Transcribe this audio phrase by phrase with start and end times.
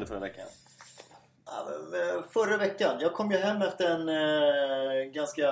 [0.00, 0.46] hände förra veckan?
[2.30, 5.50] Förra veckan, jag kom ju hem efter en eh, ganska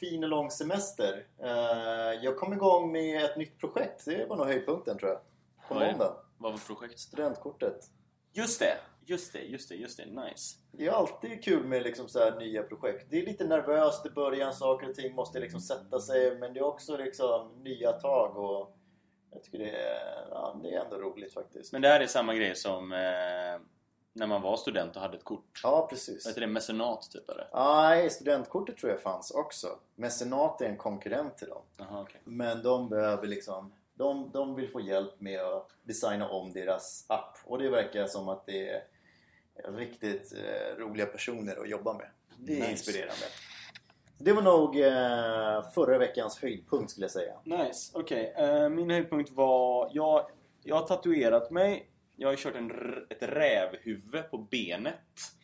[0.00, 1.26] fin och lång semester.
[1.42, 4.04] Eh, jag kom igång med ett nytt projekt.
[4.04, 5.20] Det var nog höjdpunkten tror jag.
[5.68, 5.90] På Oj.
[5.90, 6.16] måndag.
[6.38, 6.98] Vad var projektet?
[6.98, 7.78] Studentkortet.
[8.32, 8.76] Just det!
[9.06, 10.06] Just det, just det, just det.
[10.06, 10.56] Nice.
[10.72, 13.06] Det är alltid kul med liksom så här nya projekt.
[13.10, 16.38] Det är lite nervöst i början, saker och ting måste liksom sätta sig.
[16.38, 18.77] Men det är också liksom nya tag och
[19.32, 21.72] jag tycker det är, ja, det är ändå roligt faktiskt.
[21.72, 22.98] Men det här är samma grej som eh,
[24.12, 25.60] när man var student och hade ett kort.
[25.62, 26.24] Ja, precis.
[26.24, 26.46] Vad heter det?
[26.46, 27.48] Mecenat typ eller?
[27.54, 29.78] Nej, studentkortet tror jag fanns också.
[29.94, 31.62] Mecenat är en konkurrent till dem.
[31.76, 32.20] Jaha, okej.
[32.24, 37.38] Men de behöver liksom de, de vill få hjälp med att designa om deras app
[37.44, 38.82] och det verkar som att det är
[39.68, 42.08] riktigt eh, roliga personer att jobba med.
[42.38, 42.70] Det är Nice.
[42.70, 43.26] inspirerande.
[44.18, 47.32] Det var nog eh, förra veckans höjdpunkt skulle jag säga.
[47.44, 48.34] Nice, okej.
[48.38, 49.90] Eh, min höjdpunkt var...
[49.92, 50.26] Jag,
[50.62, 51.90] jag har tatuerat mig.
[52.16, 52.70] Jag har kört en,
[53.10, 54.94] ett rävhuvud på benet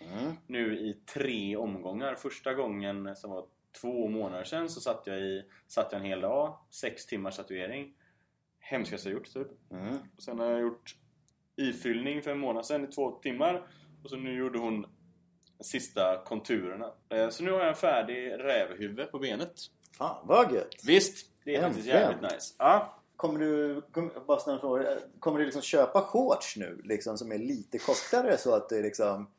[0.01, 0.33] Mm.
[0.47, 2.15] nu i tre omgångar.
[2.15, 3.47] Första gången som var
[3.81, 6.59] två månader sedan så satt jag, i, satt jag en hel dag.
[6.71, 7.95] Sex timmars tatuering.
[8.59, 9.49] Hemskaste jag gjort typ.
[9.71, 9.97] Mm.
[10.17, 10.97] Och sen har jag gjort
[11.57, 13.67] ifyllning för en månad sedan i två timmar.
[14.05, 14.87] Och så nu gjorde hon
[15.65, 16.93] sista konturerna.
[17.09, 19.53] Eh, Så nu har jag en färdig rävhuvud på benet.
[19.99, 20.69] Fan vad gött!
[20.87, 22.01] Visst, det är faktiskt Äntligen.
[22.11, 22.55] jävligt nice.
[22.59, 22.99] Ja.
[23.17, 27.39] Kommer du, kom, bara snälla fråga, kommer du liksom köpa shorts nu liksom, som är
[27.39, 29.31] lite kortare så att det liksom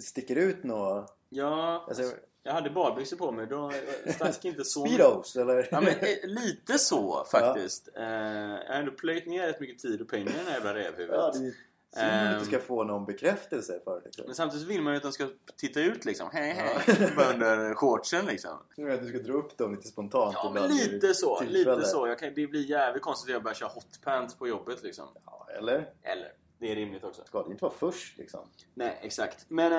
[0.00, 1.16] sticker ut något?
[1.28, 2.02] Ja, Alltså,
[2.42, 3.46] jag hade badbyxor på mig.
[3.46, 3.72] Då
[4.14, 5.68] stack inte så Speedos eller?
[5.70, 7.88] Ja, men eh, lite så faktiskt.
[7.96, 10.74] Eh, jag har ändå plöjt ner rätt mycket tid och pengar i det här jävla
[10.74, 11.16] rävhuvudet.
[11.16, 11.52] Ja, det
[11.96, 12.34] är synd om du Ehm.
[12.34, 14.04] inte ska få någon bekräftelse för det.
[14.04, 14.24] Liksom.
[14.26, 16.28] Men samtidigt vill man ju att de ska titta ut liksom.
[16.32, 16.80] Hej Ja.
[16.86, 17.12] hej.
[17.16, 18.58] Bara under shortsen liksom.
[18.76, 21.38] Nu vet att du ska dra upp dem lite spontant Ja men lite så.
[21.38, 21.74] tillfälle.
[21.76, 22.06] Lite så.
[22.06, 25.06] Jag kan, det blir jävligt konstigt att jag börjar köra hotpants på jobbet liksom.
[25.26, 25.90] Ja, eller?
[26.02, 26.32] Eller?
[26.58, 27.24] Det är rimligt också.
[27.24, 28.40] Ska det inte vara först liksom?
[28.74, 29.44] Nej, exakt.
[29.48, 29.78] Men äh,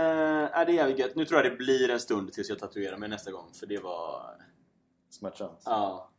[0.60, 1.16] är det är jävligt gött.
[1.16, 3.52] Nu tror jag det blir en stund tills jag tatuerar mig nästa gång.
[3.60, 4.36] För det var...
[5.10, 5.62] Smärtsamt.
[5.66, 6.10] Ja.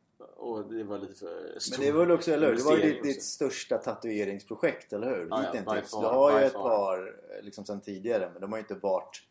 [0.44, 1.78] Och det var lite för stort.
[1.78, 2.56] Men det var väl också, eller hur?
[2.56, 5.26] Det var ju ditt, ditt största tatueringsprojekt, eller hur?
[5.30, 6.68] Ja, ja, by du far, har ju ett far.
[6.68, 9.22] par liksom sen tidigare, men de har ju inte varit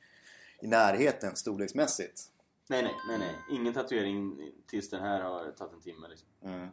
[0.62, 2.22] i närheten storleksmässigt.
[2.68, 3.36] Nej, nej, nej, nej.
[3.60, 6.28] Ingen tatuering tills den här har tagit en timme liksom.
[6.44, 6.68] Mm.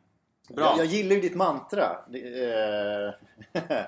[0.49, 0.65] Bra.
[0.65, 2.05] Jag, jag gillar ju ditt mantra.
[2.09, 2.19] Det,
[3.55, 3.63] eh,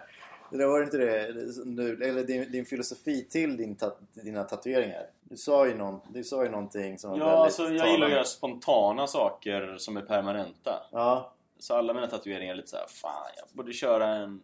[0.52, 5.06] det där var inte det, nu, eller din, din filosofi till din ta, dina tatueringar.
[5.22, 7.84] Du sa ju, någon, du sa ju någonting som var Ja, väldigt alltså jag gillar
[7.86, 8.14] att talande.
[8.14, 10.86] göra spontana saker som är permanenta.
[10.92, 14.40] Ja, Så alla mina tatueringar är lite så här, fan jag borde köra en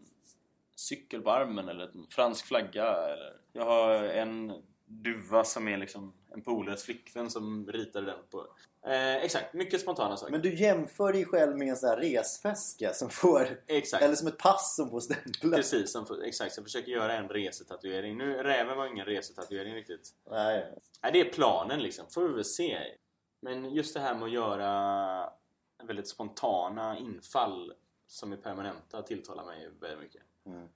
[0.77, 3.33] cykel på armen eller en fransk flagga eller...
[3.53, 4.53] Jag har en
[4.87, 8.47] duva som är liksom en polares flickvän som ritade den på...
[8.87, 10.33] Eh, exakt, mycket spontana saker.
[10.33, 13.61] men du jämför dig själv med en sån här resväska som får...
[13.67, 14.03] exakt.
[14.03, 15.57] Eller som ett pass som får stämpla.
[15.57, 16.55] Precis, som, exakt.
[16.55, 18.19] Så jag försöker göra en resetatuering.
[18.19, 20.15] Nu, räven var ingen resetatuering riktigt.
[20.31, 20.75] Nej.
[21.03, 22.07] Nej, det är planen liksom.
[22.11, 22.79] Får vi väl se.
[23.41, 25.33] Men just det här med att göra
[25.83, 27.73] väldigt spontana infall
[28.07, 30.23] som är permanenta tilltalar mig väldigt mycket.
[30.47, 30.69] Mm.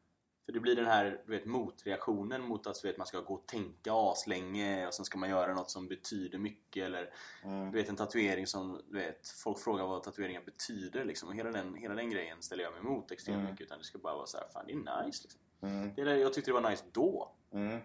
[0.47, 3.35] För det blir den här du vet, motreaktionen mot att du vet, man ska gå
[3.35, 7.11] och tänka aslänge och sen ska man göra något som betyder mycket eller
[7.45, 7.71] Mm.
[7.71, 11.29] du vet en tatuering som du vet, folk frågar vad tatueringar betyder liksom.
[11.29, 13.51] Och hela den, hela den grejen ställer jag mig emot extremt Mm.
[13.51, 15.41] mycket utan det ska bara vara så här, fan det är nice liksom.
[15.63, 15.95] Mm.
[15.95, 17.33] det är, det- Jag tyckte det var nice då.
[17.53, 17.79] Mm.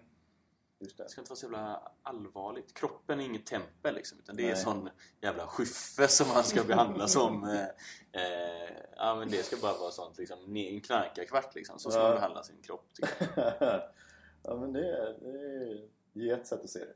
[0.78, 1.10] Det.
[1.10, 2.74] Ska inte vara så jävla allvarligt.
[2.74, 4.18] Kroppen är inget tempel liksom.
[4.18, 4.56] Utan det är Nej.
[4.56, 4.90] sån
[5.20, 7.44] jävla skyffe som man ska behandla som...
[8.12, 11.78] Eh, eh, ja men det ska bara vara sånt liksom, en knarkarkvart liksom.
[11.78, 12.04] Så ska Ja.
[12.08, 13.82] man behandla sin kropp tycker jag.
[14.42, 16.94] ja men det är, det är det är ett sätt att se det.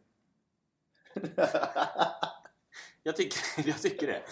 [3.02, 3.38] Jag tycker,
[3.68, 4.22] jag tycker det.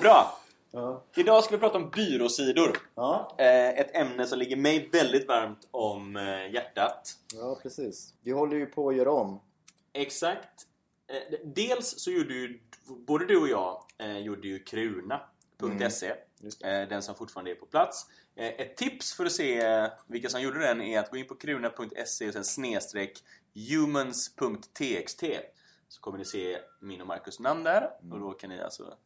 [0.00, 0.39] Bra!
[0.70, 1.04] Ja.
[1.16, 2.78] Idag ska vi prata om byråsidor.
[2.94, 3.34] Ja.
[3.38, 7.16] Eh, ett ämne som ligger mig väldigt varmt om eh, hjärtat.
[7.34, 8.14] ja, precis.
[8.20, 9.40] Vi håller ju på att göra om.
[9.92, 10.66] Exakt.
[11.06, 13.82] Eh, dels så gjorde ju både du och jag
[14.22, 16.08] gjorde ju kruna.se.
[16.64, 18.06] Eh, den som fortfarande är på plats.
[18.36, 22.28] Ett tips för att se vilka som gjorde den är att gå in på kruna.se
[22.28, 23.24] och sen snedstreck
[23.54, 25.24] humans.txt
[25.88, 28.96] så kommer ni se min och Marcus namn där och då kan ni alltså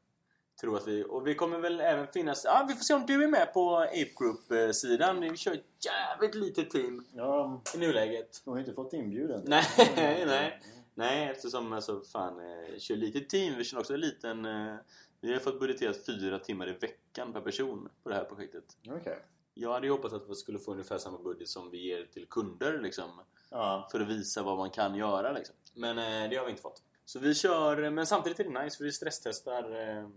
[0.61, 1.05] tro att vi...
[1.09, 2.45] Och vi kommer väl även finnas...
[2.45, 5.21] Ja, vi får se om du är med på Ape Group-sidan.
[5.21, 8.43] Vi kör ett jävligt litet team Ja, i nuläget.
[8.45, 9.43] de har ju inte fått inbjudan.
[9.47, 9.65] Nej,
[10.27, 10.61] nej.
[10.95, 13.55] Nej, eftersom alltså fan, eh, kör litet team.
[13.59, 14.45] Vi kör också en liten...
[14.45, 14.75] Eh,
[15.21, 18.65] vi har fått budgeterat fyra timmar i veckan per person på det här projektet.
[18.89, 19.19] Okej.
[19.55, 22.27] Jag hade ju hoppats att vi skulle få ungefär samma budget som vi ger till
[22.31, 23.11] kunder liksom.
[23.51, 23.89] Ja.
[23.93, 25.55] För att visa vad man kan göra liksom.
[25.75, 26.83] Men eh, det har vi inte fått.
[27.05, 30.09] Så vi kör, men samtidigt är det nice för vi stresstestar eh,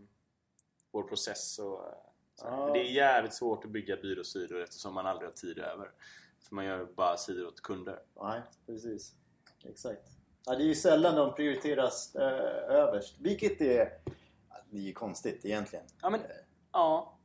[0.97, 1.81] vår process och.
[2.43, 5.91] Men det är jävligt svårt att bygga byråsidor eftersom man aldrig har tid över.
[6.47, 7.99] För man gör bara sidor åt kunder.
[8.21, 9.13] Nej, precis.
[9.63, 10.01] Exakt.
[10.45, 12.21] Ja, det är ju sällan de prioriteras eh,
[12.75, 13.15] överst.
[13.19, 13.89] Vilket är...
[14.69, 15.85] Det är ju konstigt egentligen.
[16.01, 16.21] Ja, men
[16.71, 17.17] ja.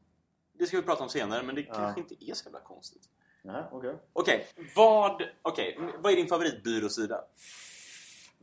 [0.53, 1.75] Det ska vi prata om senare, men det Ja.
[1.75, 3.03] kanske inte är så jävla konstigt.
[3.71, 3.95] Okej.
[4.13, 4.47] Okej,
[4.77, 7.25] vad, okej, vad är din favoritbyråsida?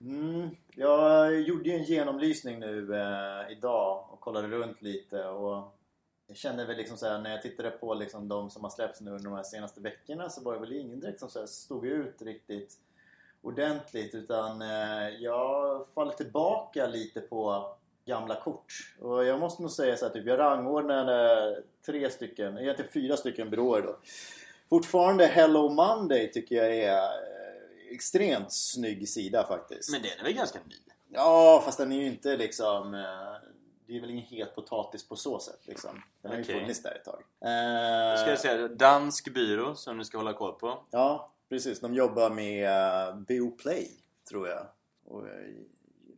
[0.01, 5.75] Mm, jag gjorde ju en genomlysning nu eh, idag kollade runt lite och
[6.27, 9.01] jag kände väl liksom så här, när jag tittade på liksom de som har släppts
[9.01, 11.85] nu under de senaste veckorna så var det väl ingen direkt som så här stod
[11.85, 12.73] ut riktigt
[13.41, 17.69] ordentligt utan eh, jag faller tillbaka lite på
[18.05, 18.95] gamla kort.
[18.99, 23.49] Och jag måste nog säga så här, typ, jag rangordnade tre stycken, egentligen fyra stycken
[23.49, 23.97] byråer då.
[24.69, 29.91] Fortfarande Hello Monday tycker jag är eh, extremt snygg sida faktiskt.
[29.91, 30.75] Men den är väl ganska ny?
[31.11, 33.05] Ja, fast den är ju inte liksom...
[33.89, 36.01] Det är väl ingen het potatis på så sätt liksom.
[36.21, 37.23] Den har ju funnits där ett tag.
[37.39, 40.83] Ska Eh, jag säga dansk byrå som ni ska hålla koll på.
[40.91, 41.79] Ja, precis.
[41.79, 43.91] De jobbar med uh, Beoplay,
[44.29, 44.67] tror jag.
[45.05, 45.55] Och jag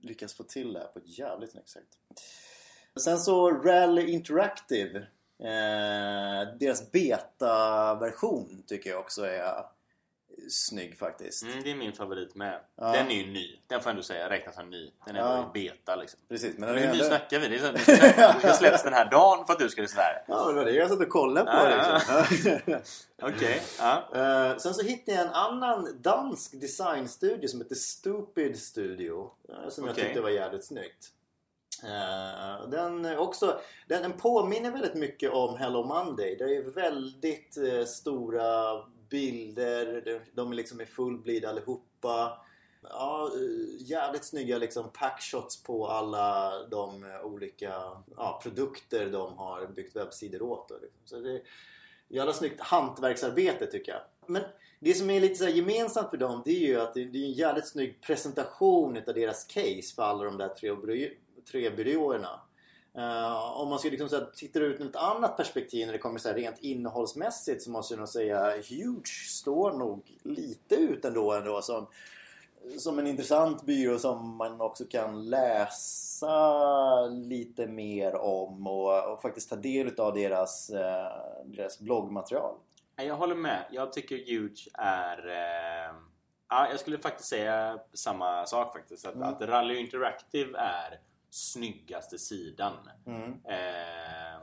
[0.02, 1.88] lyckas få till det här på ett jävligt snyggt sätt.
[3.04, 5.00] Sen så Rally Interactive.
[5.40, 9.66] Eh, deras beta-version tycker jag också är
[10.50, 11.44] snygg faktiskt.
[11.44, 12.60] Mm, det är min favorit med.
[12.76, 12.92] Ja.
[12.92, 13.60] Den är ju ny.
[13.68, 14.92] Den får jag ändå säga räknas som ny.
[15.06, 15.52] Den är Ja.
[15.56, 16.20] i beta liksom.
[16.30, 17.04] Precis, men Men hur ny ändå...
[17.06, 17.48] snackar vi?
[17.48, 17.60] Det är
[18.40, 20.24] så, det släpps den här dagen för att du ska sådär.
[20.28, 21.58] Ja, det var det jag satt och kollade på.
[21.58, 22.76] Ja, ja, liksom.
[23.22, 24.04] Okej, ja.
[24.16, 29.32] Eh, sen så hittade jag en annan dansk designstudio som heter Stupid Studio.
[29.50, 30.04] eh, som jag Okej.
[30.04, 31.08] tyckte var jävligt snyggt.
[31.84, 36.36] Eh, den, också, den, den påminner väldigt mycket om Hello Monday.
[36.36, 38.74] Det är väldigt eh, stora
[39.12, 40.22] bilder.
[40.34, 42.46] De, är liksom i full bleed allihopa.
[42.84, 43.32] Ja,
[43.80, 47.74] jävligt snygga liksom packshots på alla de olika
[48.18, 50.72] ja, produkter de har byggt webbsidor åt.
[50.82, 51.02] Liksom.
[51.06, 51.42] Så det,
[52.12, 54.02] Jävla snyggt hantverksarbete tycker jag.
[54.28, 54.42] Men
[54.80, 57.16] det som är lite så här gemensamt för dem det är ju att det är
[57.16, 61.10] en jävligt snygg presentation utav deras case för alla de där tre,
[61.52, 62.42] tre byråerna.
[62.98, 66.20] Eh, om man ska liksom här, titta ut ur ett annat perspektiv när det kommer
[66.20, 71.34] så här rent innehållsmässigt så måste jag nog säga Huge står nog lite ut ändå,
[71.34, 71.88] ändå som,
[72.78, 79.50] som en intressant byrå som man också kan läsa lite mer om och, och faktiskt
[79.50, 81.12] ta del av deras, eh,
[81.46, 82.56] deras bloggmaterial.
[82.96, 83.66] Jag håller med.
[83.72, 85.28] Jag tycker Huge är...
[85.28, 85.96] Eh,
[86.50, 89.06] ja, jag skulle faktiskt säga samma sak faktiskt.
[89.06, 89.28] Att, Mm.
[89.30, 91.00] att Rally Interactive är
[91.32, 92.90] snyggaste sidan.
[93.06, 93.32] Mm.
[93.32, 94.42] Eh,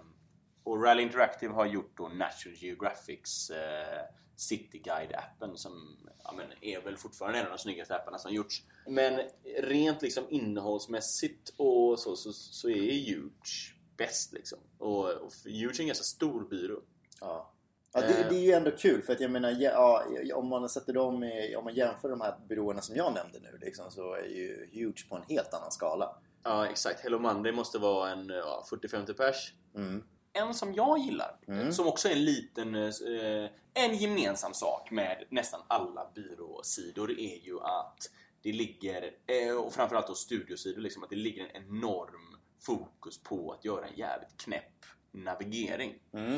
[0.62, 4.04] och Rally Interactive har gjort då National Geographics eh,
[4.36, 8.62] City Guide-appen som ja, men är väl fortfarande en av de snyggaste apparna som gjorts.
[8.86, 9.20] Men
[9.58, 14.58] rent liksom innehållsmässigt och så, så, så är Huge bäst liksom.
[14.78, 16.80] Och, och Huge är en ganska stor byrå.
[17.20, 17.54] Ja.
[17.92, 20.04] Ja, det, det är ju ändå kul för att jag menar ja,
[20.34, 23.58] om man sätter dem i, om man jämför de här byråerna som jag nämnde nu
[23.60, 26.16] liksom, så är ju Huge på en helt annan skala.
[26.42, 27.00] Ja, exakt.
[27.00, 29.52] Hello Monday måste vara en ja, 40-50 pers.
[29.74, 30.04] Mm.
[30.32, 31.72] En som jag gillar, Mm.
[31.72, 37.60] som också är en liten, eh, en gemensam sak med nästan alla byråsidor är ju
[37.60, 38.10] att
[38.42, 43.52] det ligger, eh, och framförallt då studiosidor, liksom, att det ligger en enorm fokus på
[43.52, 45.94] att göra en jävligt knäpp navigering.
[46.12, 46.34] Mm.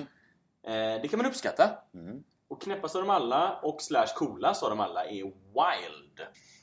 [0.63, 1.79] Eh, det kan man uppskatta.
[1.95, 2.23] Mm.
[2.49, 6.21] Och knäppast av dem alla och slash coolast av dem alla är Wild.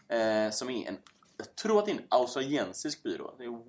[0.10, 0.98] Eh, som är en,
[1.38, 3.36] jag tror att det är en australiensisk byrå.
[3.38, 3.60] Det är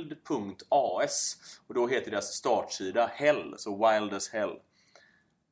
[0.00, 4.60] wild.as och då heter deras startsida Hell, så Wild as Hell.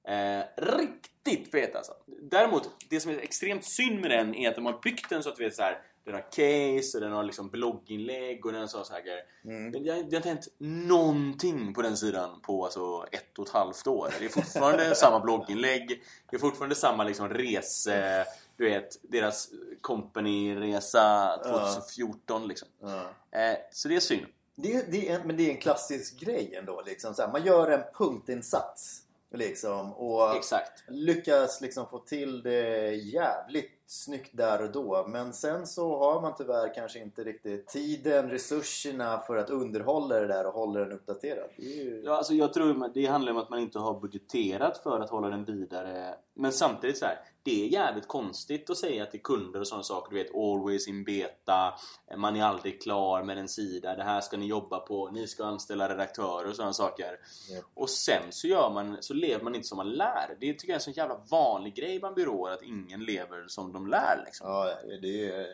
[0.09, 1.93] Eh, riktigt fet alltså.
[2.07, 5.29] Däremot, det som är extremt synd med den är att de har byggt den så
[5.29, 5.83] att du vet så här.
[6.05, 9.23] Den har case och den har liksom blogginlägg och den har så så här grejer.
[9.45, 9.73] Mm.
[9.73, 13.87] Det, det, har- inte hänt någonting på den sidan på alltså ett och ett halvt
[13.87, 14.15] år.
[14.19, 16.03] Det är fortfarande samma blogginlägg.
[16.31, 18.25] Det är fortfarande samma liksom rese...
[18.57, 19.49] Du vet, deras
[19.81, 22.69] company-resa 2014 liksom.
[22.81, 23.01] Ja.
[23.41, 24.27] Eh, så det är synd.
[24.55, 26.83] Det, det är, men det är en klassisk grej ändå.
[26.87, 27.15] Liksom.
[27.19, 29.03] Här, man gör en punktinsats
[29.35, 30.85] liksom, och Exakt.
[30.89, 35.07] lyckas liksom, få till det jävligt snyggt där och då.
[35.09, 40.27] Men sen så har man tyvärr kanske inte riktigt tiden, resurserna för att underhålla det
[40.27, 41.49] där och hålla den uppdaterad.
[41.57, 42.03] Det ju...
[42.05, 45.29] Ja, alltså jag tror det handlar om att man inte har budgeterat för att hålla
[45.29, 46.15] den vidare.
[46.35, 50.17] Men samtidigt så här, det är jävligt konstigt att säga till kunder och sådana saker.
[50.17, 51.75] Du vet, always in beta.
[52.17, 53.97] Man är aldrig klar med en sida.
[53.97, 55.11] Det här ska ni jobba på.
[55.11, 57.19] Ni ska anställa redaktörer och sådana saker.
[57.51, 57.61] Ja.
[57.75, 60.37] Och sen så gör man, så lever man inte som man lär.
[60.41, 62.53] Det tycker jag är en sån jävla vanlig grej bland byråer.
[62.53, 64.49] Att ingen lever som de lär liksom.
[64.51, 65.47] Ja, det är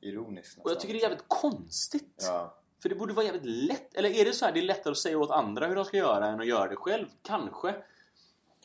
[0.00, 2.24] ironiskt Och jag tycker det är jävligt konstigt.
[2.26, 2.54] Ja.
[2.82, 3.94] För det borde vara jävligt lätt.
[3.94, 5.96] Eller är det så här, det är lättare att säga åt andra hur de ska
[5.96, 7.06] göra än att göra det själv?
[7.22, 7.74] Kanske.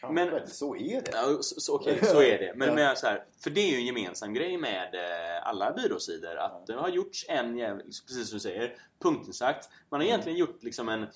[0.01, 1.11] Kanske, Men- så är det.
[1.13, 2.53] Ja, så, så, okej, så är det.
[2.55, 2.75] Men Ja.
[2.75, 6.35] med så här, för det är ju en gemensam grej med eh, alla byråsidor.
[6.35, 9.69] Att det har gjorts en jävla, precis som du säger, punktinsats.
[9.89, 10.07] Man har Mm.
[10.13, 11.07] egentligen gjort liksom en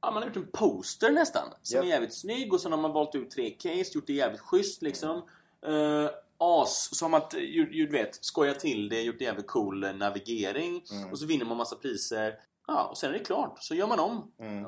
[0.00, 1.84] Ja, man har gjort en poster nästan som Japp.
[1.84, 4.82] är jävligt snygg och sen har man valt ut tre case, gjort det jävligt schysst
[4.82, 5.16] liksom.
[5.66, 10.84] Eh, as, som att, du vet, skoja till det, gjort det jävligt cool eh, navigering
[10.92, 11.10] Mm.
[11.12, 12.34] och så vinner man massa priser.
[12.66, 13.56] Ja, och sen är det klart.
[13.60, 14.32] Så gör man om.
[14.40, 14.66] Mm.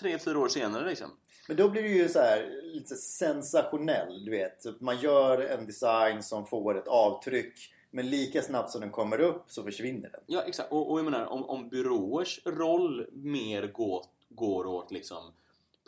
[0.00, 1.10] Tre, fyra år senare liksom.
[1.48, 4.60] Men då blir det ju så här lite sensationell, du vet.
[4.60, 9.20] Typ, man gör en design som får ett avtryck men lika snabbt som den kommer
[9.20, 10.20] upp så försvinner den.
[10.26, 10.72] Ja, exakt.
[10.72, 15.32] Och, och jag menar, om, om byråers roll mer går, går åt liksom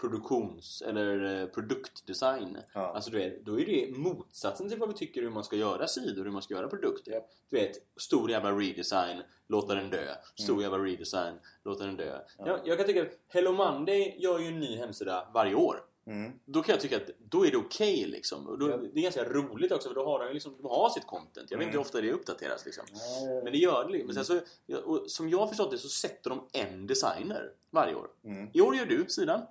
[0.01, 2.59] produktions eller eh, produktdesign.
[2.75, 2.81] Ja.
[2.95, 5.87] Alltså du vet, då är det motsatsen till vad vi tycker hur man ska göra
[5.89, 7.13] sidor, hur man ska göra produkter.
[7.13, 7.31] Japp.
[7.51, 10.15] Du vet, stor jävla redesign, låta den dö.
[10.35, 10.63] Stor Mm.
[10.63, 11.35] jävla redesign,
[11.65, 12.19] låta den dö.
[12.39, 12.47] Ja.
[12.47, 15.83] Jag, jag kan tycka att Hello Monday gör ju en ny hemsida varje år.
[16.07, 16.33] Mm.
[16.45, 18.47] Då kan jag tycka att då är det okej liksom.
[18.47, 18.77] Och då, Ja.
[18.77, 21.51] Det är ganska roligt också för då har de, liksom, de har sitt content.
[21.51, 21.81] Jag vet inte hur Mm.
[21.81, 22.85] ofta det uppdateras liksom.
[22.93, 23.91] Ja, Men det gör det.
[23.93, 24.07] liksom.
[24.07, 27.95] Men sen så, ja, som jag har förstått det så sätter de en designer varje
[27.95, 28.09] år.
[28.25, 28.51] Mm.
[28.55, 29.43] I år gör du sidan.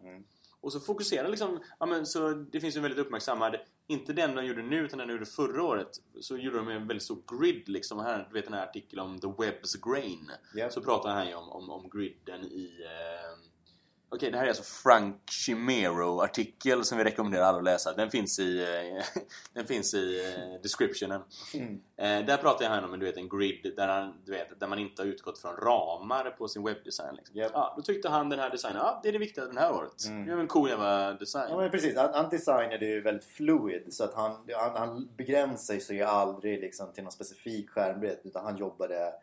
[0.65, 1.59] Och så fokuserar liksom...
[1.79, 3.55] Ja, men, så det finns ju en väldigt uppmärksammad...
[3.87, 5.89] Inte den de gjorde nu utan den de gjorde förra året.
[6.21, 7.99] Så gjorde de en väldigt stor grid liksom.
[7.99, 10.31] Här, du vet den här artikeln om The Web's Grain.
[10.55, 10.73] Japp.
[10.73, 12.71] Så pratar han ju om, om, om griden i...
[12.83, 13.54] Eh,
[14.09, 17.93] Okej, det här är alltså Frank Chimero artikel som vi rekommenderar alla att läsa.
[17.93, 19.21] Den finns i, eh,
[19.53, 21.21] den finns i eh, descriptionen.
[21.53, 21.81] Mm.
[21.97, 24.79] Eh, där pratar han om du vet, en grid där, han, du vet, där man
[24.79, 27.15] inte har utgått från ramar på sin webbdesign.
[27.15, 27.35] Liksom.
[27.35, 27.51] Japp.
[27.53, 30.05] Ja, då tyckte han den här designen, ja, det är det viktiga den här året.
[30.07, 30.25] Mm.
[30.25, 31.47] Det är en cool jävla design.
[31.49, 35.95] Ja men precis, han, designade ju väldigt fluid så att han, han, han begränsar sig
[35.95, 39.13] ju aldrig liksom till någon specifik skärmbredd utan han jobbade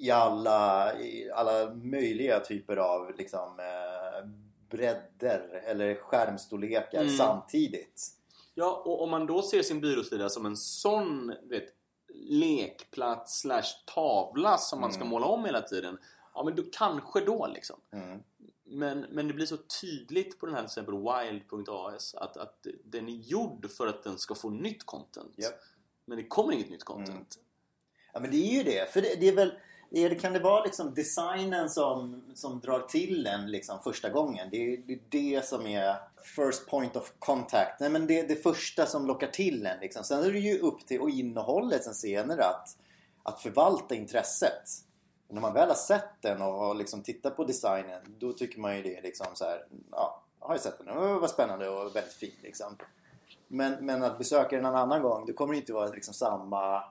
[0.00, 4.28] i alla, i alla möjliga typer av liksom, eh,
[4.70, 7.16] bredder eller skärmstorlekar Mm.
[7.16, 8.08] samtidigt.
[8.54, 11.64] Ja, och om man då ser sin byråsida som en sån vet,
[12.14, 13.62] lekplats slash
[13.94, 15.10] tavla som man ska Mm.
[15.10, 15.98] måla om hela tiden.
[16.34, 17.80] Ja, men då kanske då liksom.
[17.92, 18.18] Mm.
[18.64, 23.08] Men, men det blir så tydligt på den här till exempel wild.as att, att den
[23.08, 25.34] är gjord för att den ska få nytt content.
[25.36, 25.54] Japp.
[26.04, 27.08] Men det kommer inget nytt content.
[27.36, 27.46] Mm.
[28.12, 28.92] Ja men det är ju det.
[28.92, 29.52] För det, det är väl
[29.90, 34.48] är det, kan det vara liksom designen som, som drar till en liksom första gången?
[34.50, 35.96] Det är det, är det som är
[36.36, 37.80] first point of contact.
[37.80, 39.80] Nej, men det är det första som lockar till en.
[39.80, 40.04] Liksom.
[40.04, 42.76] Sen är det ju upp till och innehållet sen senare att,
[43.22, 44.62] att förvalta intresset.
[45.28, 48.60] Och när man väl har sett den och har liksom tittat på designen då tycker
[48.60, 51.68] man ju det är liksom så här, ja, jag har ju sett den och spännande
[51.68, 52.76] och väldigt fin liksom.
[53.48, 56.84] Men, men att besöka den en annan gång, då kommer det inte vara liksom samma,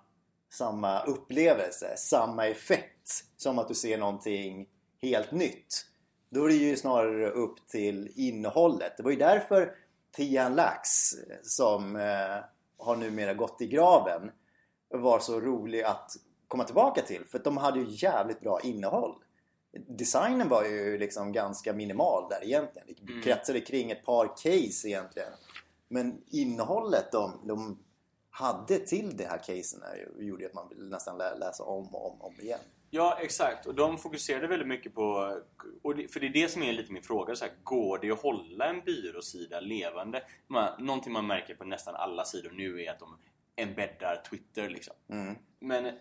[0.49, 4.67] samma upplevelse, samma effekt som att du ser någonting
[5.01, 5.85] helt nytt.
[6.29, 8.97] Då är det ju snarare upp till innehållet.
[8.97, 9.75] Det var ju därför
[10.11, 10.89] Tian Lax,
[11.43, 12.37] som eh,
[12.77, 14.31] har numera gått i graven,
[14.89, 16.11] var så rolig att
[16.47, 17.25] komma tillbaka till.
[17.25, 19.15] För att de hade ju jävligt bra innehåll.
[19.87, 22.87] Designen var ju liksom ganska minimal där egentligen.
[22.87, 23.23] Det Mm.
[23.23, 25.31] kretsade kring ett par case egentligen.
[25.87, 27.79] Men innehållet de, de
[28.39, 29.81] hade till de här casen
[30.19, 32.59] gjorde att man nästan lä- läsa om och om, om igen.
[32.91, 33.65] Ja, exakt.
[33.65, 35.37] Och de fokuserade väldigt mycket på...
[35.81, 37.35] Och det, för det är det som är lite min fråga.
[37.35, 40.23] Så här, går det att hålla en byråsida levande?
[40.47, 43.17] Man, någonting man märker på nästan alla sidor nu är att de
[43.55, 44.69] embeddar Twitter.
[44.69, 44.93] Liksom.
[45.09, 45.35] Mm.
[45.59, 45.93] Men det-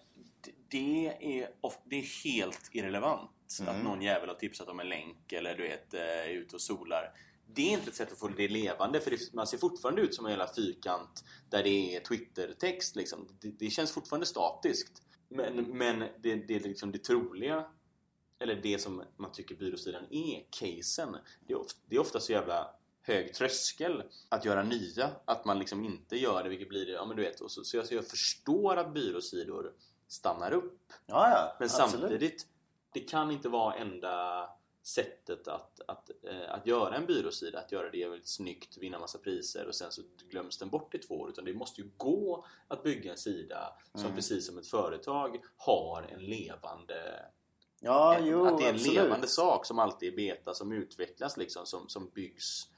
[0.69, 1.07] det
[1.41, 1.49] är,
[1.85, 3.31] det är helt irrelevant
[3.61, 3.77] Mm.
[3.77, 6.61] att någon jävel har tipsat om en länk eller du vet, eh, är ute och
[6.63, 7.13] solar.
[7.55, 10.15] Det är inte ett sätt att få det levande för det, man ser fortfarande ut
[10.15, 12.97] som en jävla fyrkant där det är Twitter-text.
[12.97, 13.29] Liksom.
[13.41, 15.03] Det, det känns fortfarande statiskt.
[15.29, 17.67] Men, men det, det är liksom det troliga
[18.39, 21.17] eller det som man tycker byråsidan är, casen.
[21.47, 22.71] Det är, ofta, det är ofta så jävla
[23.03, 25.11] hög tröskel att göra nya.
[25.25, 27.41] Att man liksom inte gör det, vilket blir det, ja men du vet.
[27.41, 29.73] Och så, så, jag, så jag förstår att byråsidor
[30.09, 30.93] stannar upp.
[31.07, 31.57] Ja, ja.
[31.59, 31.91] Men absolut.
[31.91, 32.47] samtidigt,
[32.93, 34.49] det kan inte vara enda
[34.89, 39.19] sättet att, att, eh, att göra en byråsida, att göra det väldigt snyggt, vinna massa
[39.19, 41.29] priser och sen så glöms den bort i två år.
[41.31, 44.17] Utan det måste ju gå att bygga en sida som Mm.
[44.17, 47.25] precis som ett företag har en levande
[47.81, 48.95] Ja, en- jo, att det är en absolut.
[49.03, 52.69] levande sak som alltid är beta, som utvecklas liksom, som, som byggs.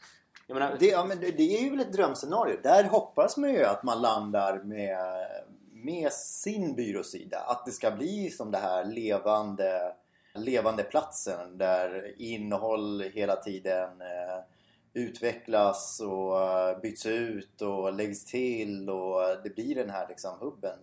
[0.48, 2.60] Menar, Det, ja, men det, det är ju väl ett drömscenario.
[2.62, 5.26] Där hoppas man ju att man landar med,
[5.72, 7.38] med sin byråsida.
[7.38, 9.94] Att det ska bli som det här levande,
[10.34, 14.44] levande platsen där innehåll hela tiden eh,
[14.92, 20.78] utvecklas och eh, byts ut och läggs till och det blir den här liksom hubben.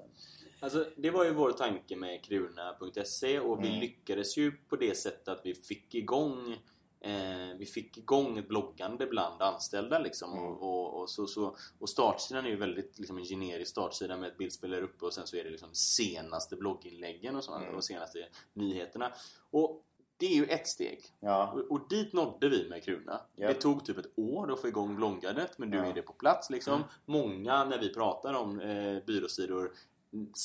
[0.60, 3.80] Alltså, det var ju vår tanke med kruna.se och vi Mm.
[3.80, 6.58] lyckades ju på det sättet att vi fick igång
[7.00, 10.32] Eh, vi fick igång bloggande bland anställda liksom.
[10.32, 10.44] Mm.
[10.46, 14.30] Och, och, och, så, så, och startsidan är ju väldigt liksom, en generisk startsida med
[14.32, 17.76] ett bildspel uppe och sen så är det liksom senaste blogginläggen och, sånt, Mm.
[17.76, 19.14] och senaste nyheterna.
[19.52, 19.84] Och
[20.18, 21.00] det är ju ett steg.
[21.20, 21.52] Ja.
[21.52, 23.22] Och, och dit nådde vi med Kruna.
[23.36, 23.48] Ja.
[23.48, 25.86] Det tog typ ett år att få igång bloggandet men nu Ja.
[25.86, 26.74] är det på plats liksom.
[26.74, 26.88] Mm.
[27.06, 29.72] Många när vi pratar om eh, byråsidor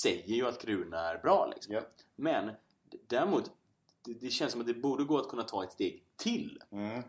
[0.03, 1.75] säger ju att Kruna är bra liksom.
[1.75, 1.81] Ja.
[2.17, 2.51] Men
[3.07, 3.51] däremot
[4.05, 7.03] det, det känns som att det borde gå att kunna ta ett steg till Mm.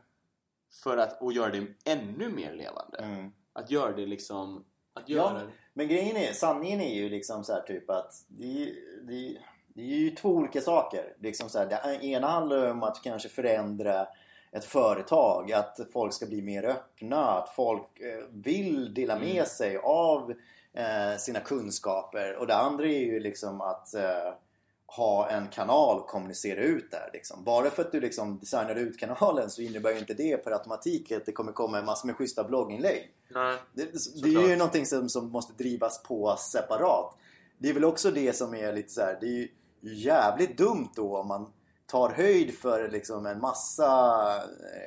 [0.84, 2.98] för att och göra det ännu mer levande.
[2.98, 3.32] Mm.
[3.53, 5.15] Att göra det liksom att Ja.
[5.17, 5.41] göra
[5.74, 9.86] Men grejen är, sanningen är ju liksom så här typ att det, det, det är
[9.98, 11.13] ju två olika saker.
[11.20, 14.08] Liksom så här, det ena handlar om att kanske förändra
[14.51, 19.46] ett företag, att folk ska bli mer öppna, att folk eh, vill dela med Mm.
[19.46, 20.34] sig av
[20.74, 22.36] eh, sina kunskaper.
[22.36, 24.34] Och det andra är ju liksom att eh,
[24.96, 27.10] ha en kanal och kommunicera ut där.
[27.14, 27.44] Liksom.
[27.44, 31.12] Bara för att du liksom designar ut kanalen så innebär ju inte det per automatik
[31.12, 33.12] att det kommer komma en massa med schyssta blogginlägg.
[33.30, 33.58] Nej.
[33.74, 33.92] Det,
[34.24, 37.16] det är ju någonting som, som måste drivas på separat.
[37.58, 39.18] Det är väl också det som är lite så här.
[39.22, 39.50] Det är ju
[39.82, 41.52] jävligt dumt då om man
[41.86, 44.36] tar höjd för liksom en massa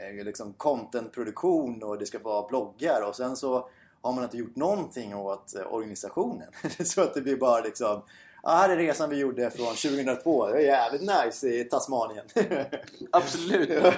[0.08, 3.68] eh, liksom contentproduktion och det ska vara bloggar och sen så
[4.00, 6.48] har man inte gjort någonting åt eh, organisationen.
[6.84, 8.02] så att det blir bara liksom
[8.46, 10.46] Ja, här är resan vi gjorde från 2002.
[10.46, 12.24] Det var jävligt nice i Tasmanien.
[13.12, 13.68] Absolut!
[13.70, 13.92] Ja.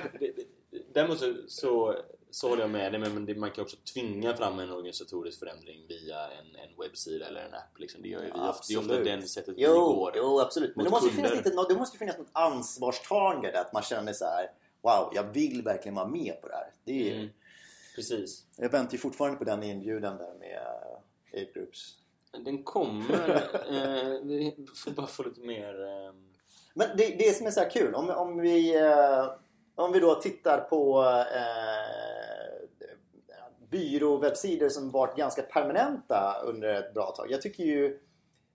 [0.94, 1.94] Däremot så, så,
[2.30, 6.24] så håller jag med dig, men man kan också tvinga fram en organisatorisk förändring via
[6.24, 7.78] en, en webbsida eller en app.
[7.78, 8.02] Liksom.
[8.02, 10.12] Det, gör ju vi ofta, det är ofta den sättet vi Jo, går.
[10.16, 10.76] jo absolut.
[10.76, 11.44] Men det måste, finnas kunder.
[11.44, 13.60] lite, nå- det måste finnas något ansvarstagande.
[13.60, 14.50] Att man känner så här:
[14.82, 16.70] Wow, jag vill verkligen vara med på det här.
[16.84, 17.28] Det är, Mm.
[17.96, 18.44] Precis.
[18.56, 21.94] Jag väntar ju fortfarande på den inbjudan där med uh, Ape Groups.
[22.44, 23.28] Den kommer...
[23.70, 25.82] eh, vi får bara få lite mer...
[25.82, 26.12] Eh,
[26.74, 29.26] Men det, det som är så här kul, om, om, vi, eh,
[29.74, 31.04] om vi då tittar på
[31.34, 32.68] eh,
[33.70, 37.30] byråwebbsidor som varit ganska permanenta under ett bra tag.
[37.30, 38.00] Jag tycker ju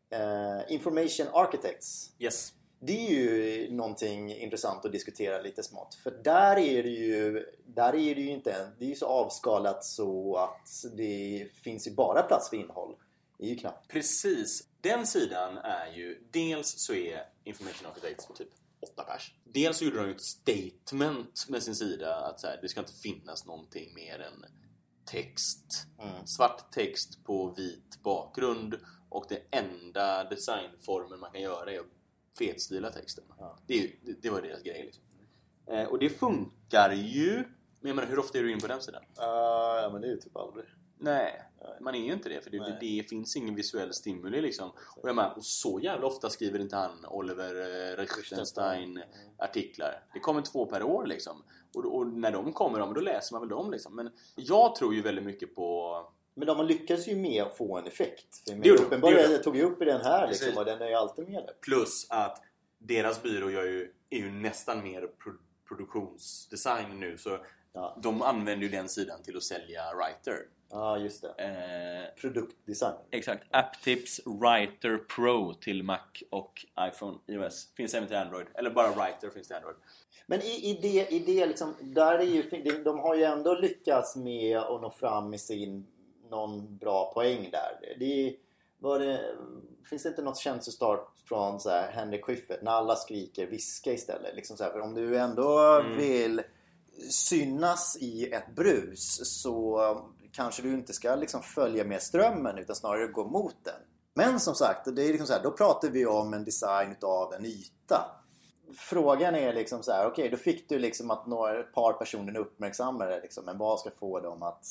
[0.10, 2.54] eh, Information Architects yes.
[2.80, 5.96] Det är ju någonting intressant att diskutera lite smått.
[5.96, 9.84] För där är det ju, där är det ju inte, det är ju så avskalat
[9.84, 12.96] så att det finns ju bara plats för innehåll.
[13.40, 13.88] Är ju knappt.
[13.88, 14.68] Precis.
[14.82, 16.28] Den sidan är ju...
[16.32, 19.34] Dels så är Information Architects typ åtta pers.
[19.44, 22.80] Dels så gjorde de ju ett statement med sin sida att så här, det ska
[22.80, 24.46] inte finnas någonting mer än
[25.06, 25.88] text.
[26.00, 26.28] Mm.
[26.28, 31.86] Svart text på vit bakgrund och det enda designformen man kan göra är att
[32.38, 33.24] fetstila texten.
[33.40, 33.58] Ja.
[33.68, 35.04] Det, det, det var deras grej liksom.
[35.68, 37.34] Eh, och det funkar ju.
[37.80, 39.04] Men jag menar, hur ofta är du in på den sidan?
[39.16, 40.66] ja men det är ju typ aldrig.
[41.04, 41.42] Nej,
[41.82, 44.70] man är ju inte det för det, det, det finns ingen visuell stimuli liksom.
[44.70, 49.04] Och, jag menar, och så jävla ofta skriver inte han Oliver eh, Rechtenstein
[49.38, 50.04] artiklar.
[50.14, 51.44] Det kommer två per år liksom.
[51.76, 53.96] Och, och när de kommer, då läser man väl dem liksom.
[53.96, 55.98] Men jag tror ju väldigt mycket på...
[56.36, 58.44] Men de lyckas ju med att få en effekt.
[58.82, 61.54] Uppenbarligen, tog ju upp i den här liksom, och den är ju alltid med där.
[61.62, 62.42] Plus att
[62.78, 65.34] deras byrå gör ju, är ju nästan mer pro,
[65.68, 67.18] produktionsdesign nu.
[67.18, 67.40] Så
[67.74, 70.48] Ja, de använder ju den sidan till att sälja Writer.
[70.74, 71.44] Ja just det.
[71.44, 72.94] Eh, Produktdesign.
[73.12, 73.44] Exakt.
[73.52, 77.68] AppTips Writer Pro till Mac och iPhone iOS.
[77.78, 78.48] Finns även till Android.
[78.54, 79.76] Eller bara Writer finns till Android.
[80.28, 82.44] Men i, i det, i det liksom, där är ju,
[82.84, 85.88] de- har ju ändå lyckats med att nå fram med sin
[86.30, 87.96] någon bra poäng där.
[88.00, 88.36] Det
[88.80, 89.36] var det,
[89.90, 94.36] finns det inte något känselstark från så här Henrik Schyffert när alla skriker viska istället?
[94.36, 95.98] Liksom så här, för om du ändå Mm.
[95.98, 96.42] vill
[97.10, 99.80] synas i ett brus så
[100.36, 103.82] kanske du inte ska liksom följa med strömmen utan snarare gå mot den.
[104.16, 107.34] Men som sagt, det är liksom så här, då pratar vi om en design av
[107.34, 108.06] en yta.
[108.78, 112.38] Frågan är liksom så här, okej då fick du liksom att några, ett par personer
[112.38, 114.66] uppmärksammar det liksom, men vad ska få dem att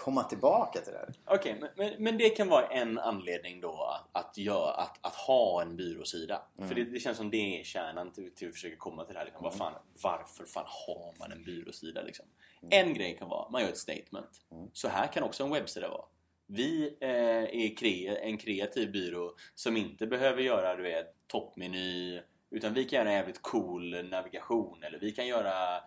[0.00, 1.14] komma tillbaka till det här?
[1.24, 5.14] Okej, men, men, men det kan vara en anledning då att, att, göra, att, att
[5.14, 6.42] ha en byråsida.
[6.68, 9.18] För det, det känns som det är kärnan till, till att försöka komma till det
[9.18, 9.24] här.
[9.24, 9.44] Liksom.
[9.44, 12.02] Vad fan, varför fan har man en byråsida?
[12.02, 12.26] Liksom?
[12.70, 14.40] En grej kan vara, man gör ett statement.
[14.72, 16.04] Så här kan också en webbsida vara.
[16.46, 22.74] Vi eh, är kre en kreativ byrå som inte behöver göra du vet, toppmeny utan
[22.74, 25.82] vi kan göra en jävligt cool navigation eller vi kan göra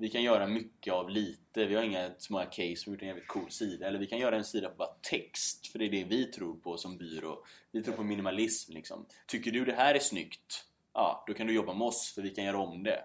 [0.00, 1.66] vi kan göra mycket av lite.
[1.66, 3.86] Vi har inga så många case, vi har gjort en jävligt cool sida.
[3.86, 6.54] Eller vi kan göra en sida på bara text, för det är det vi tror
[6.54, 7.44] på som byrå.
[7.72, 9.06] Vi tror på minimalism liksom.
[9.26, 10.64] Tycker du det här är snyggt?
[10.92, 13.04] Ja, då kan du jobba med oss, för vi kan göra om det.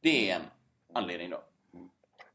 [0.00, 0.42] Det är en
[0.92, 1.44] anledning då.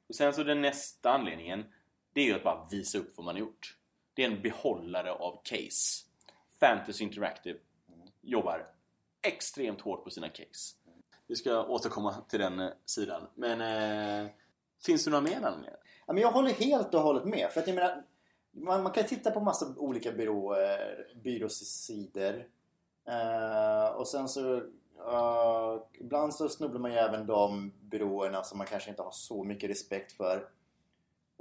[0.08, 1.66] Och sen så den nästa anledningen,
[2.14, 3.78] det är ju att bara visa upp vad man har gjort.
[4.14, 6.06] Det är en behållare av case.
[6.60, 7.60] Fantasy Interactive
[8.22, 8.68] jobbar
[9.22, 10.76] extremt hårt på sina case.
[11.32, 13.28] Vi ska återkomma till den eh, sidan.
[13.36, 14.32] Men eh,
[14.86, 15.78] finns det några mer anledningar?
[16.08, 17.50] Ja, men jag håller helt och hållet med.
[17.52, 18.04] För att jag menar,
[18.52, 22.46] man, man kan titta på massa olika byråer, byråsidor.
[23.08, 24.56] Eh, och sen så
[25.08, 29.44] eh, ibland så snubblar man ju även de byråerna som man kanske inte har så
[29.44, 30.48] mycket respekt för.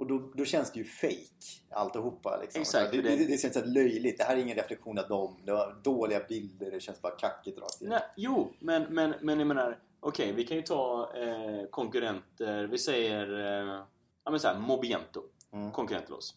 [0.01, 1.25] Och då, då känns det ju fake
[1.69, 2.39] alltihopa.
[2.41, 2.61] Liksom.
[2.61, 4.17] Exakt, det, det, det- det, känns så löjligt.
[4.17, 5.37] Det här är ingen reflektion av dem.
[5.45, 6.71] Det var dåliga bilder.
[6.71, 7.81] Det känns bara kackigt rakt.
[7.81, 12.63] Nej, jo, men, men, men jag menar, okej, vi kan ju ta eh, konkurrenter.
[12.67, 13.83] Vi säger, eh,
[14.23, 15.23] ja men såhär, Mobiento.
[15.53, 15.71] Mm.
[15.71, 16.35] Konkurrent till oss.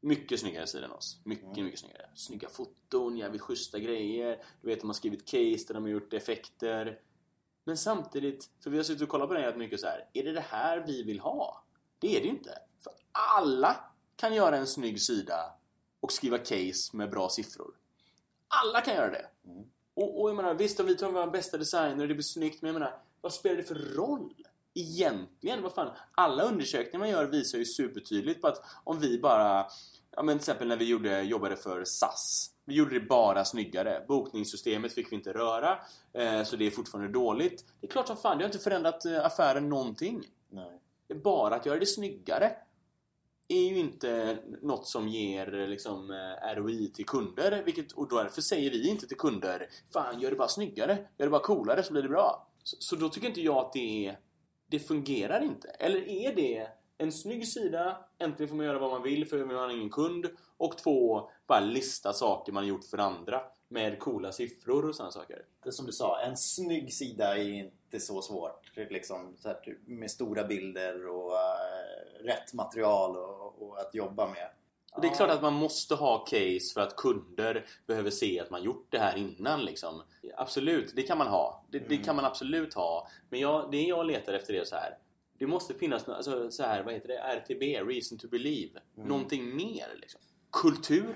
[0.00, 1.20] Mycket snyggare sida än oss.
[1.24, 1.64] Mycket, Mm.
[1.64, 2.06] mycket snyggare.
[2.14, 4.42] Snygga foton, jävligt schyssta grejer.
[4.62, 6.98] Du vet, de har skrivit case där de har gjort effekter.
[7.64, 10.04] Men samtidigt, för vi har suttit och kollat på det rätt mycket så här.
[10.12, 11.64] Är det det här vi vill ha?
[11.98, 12.58] Det är det ju inte.
[13.36, 13.76] Alla
[14.16, 15.52] kan göra en snygg sida
[16.00, 17.74] och skriva case med bra siffror.
[18.48, 19.26] Alla kan göra det.
[19.44, 19.64] Mm.
[19.94, 22.68] Och, och jag menar, visst, vi tar våra bästa designer och det blir snyggt, men
[22.68, 24.34] jag menar, vad spelar det för roll?
[24.74, 25.90] Egentligen, vad fan?
[26.14, 29.66] Alla undersökningar man gör visar ju supertydligt på att om vi bara...
[30.10, 32.50] Ja men till exempel när vi gjorde, jobbade för SAS.
[32.64, 34.04] Vi gjorde det bara snyggare.
[34.08, 35.78] Bokningssystemet fick vi inte röra,
[36.12, 37.64] eh, så det är fortfarande dåligt.
[37.80, 40.24] Det är klart som fan, det har inte förändrat eh, affären någonting.
[40.48, 40.80] Nej.
[41.06, 42.52] Det är bara att göra det snyggare
[43.48, 47.62] är ju inte något som ger liksom, eh, ROI till kunder.
[47.64, 51.30] Vilket, och därför säger vi inte till kunder Fan, gör det bara snyggare, gör det
[51.30, 52.48] bara coolare så blir det bra.
[52.62, 54.16] Så, så då tycker inte jag att det.
[54.70, 55.68] Det fungerar inte.
[55.68, 59.56] Eller är det en snygg sida, äntligen får man göra vad man vill för man
[59.56, 60.26] har ingen kund.
[60.56, 65.44] Och två, bara lista saker man gjort för andra med coola siffror och sådana saker.
[65.64, 68.70] Det som du sa, en snygg sida är inte så svårt.
[68.74, 74.26] Liksom, så här, typ, med stora bilder och eh, rätt material och, och att jobba
[74.28, 74.48] med.
[74.92, 78.50] Och det är klart att man måste ha case för att kunder behöver se att
[78.50, 79.64] man gjort det här innan.
[79.64, 80.02] Liksom.
[80.36, 81.64] Absolut, det kan man ha.
[81.70, 83.08] Det, det kan man absolut ha.
[83.30, 84.98] Men jag, det jag letar efter är så här.
[85.38, 87.18] Det måste finnas alltså, så här, vad heter det?
[87.18, 88.80] RTB, Reason to Believe.
[88.94, 89.88] Någonting mer.
[90.00, 90.20] Liksom.
[90.52, 91.14] Kultur.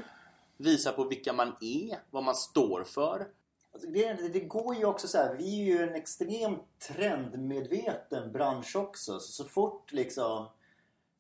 [0.62, 3.26] Visa på vilka man är, vad man står för.
[3.72, 8.76] Alltså, det, det går ju också så här, vi är ju en extremt trendmedveten bransch
[8.76, 9.20] också.
[9.20, 10.48] Så, så fort liksom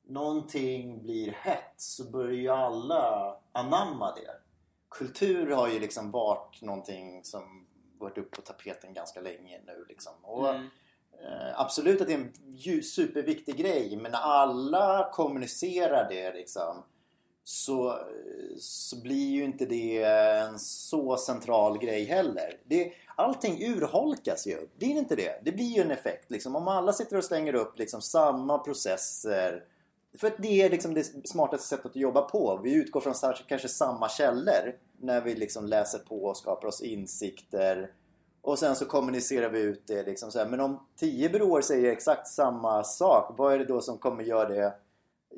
[0.06, 4.30] någonting blir hett så börjar ju alla anamma det.
[4.88, 7.66] Kultur har ju liksom varit någonting som
[7.98, 10.12] varit upp på tapeten ganska länge nu liksom.
[10.22, 10.68] Och, Mm.
[11.24, 16.82] Eh, absolut att det är en superviktig grej men när alla kommunicerar det liksom
[17.44, 17.98] så,
[18.58, 22.58] så blir ju inte det en så central grej heller.
[22.64, 24.68] Det, allting urholkas ju.
[24.78, 25.40] Det är inte det.
[25.44, 26.30] Det blir ju en effekt.
[26.30, 26.56] Liksom.
[26.56, 29.64] Om alla sitter och slänger upp liksom, samma processer
[30.18, 32.60] för att det är liksom det smartaste sättet att jobba på.
[32.62, 33.14] Vi utgår från
[33.48, 37.90] kanske samma källor när vi liksom läser på och skapar oss insikter.
[38.40, 40.02] Och sen så kommunicerar vi ut det.
[40.02, 40.48] Liksom så här.
[40.48, 44.48] Men om tio byråer säger exakt samma sak, vad är det då som kommer göra
[44.48, 44.74] det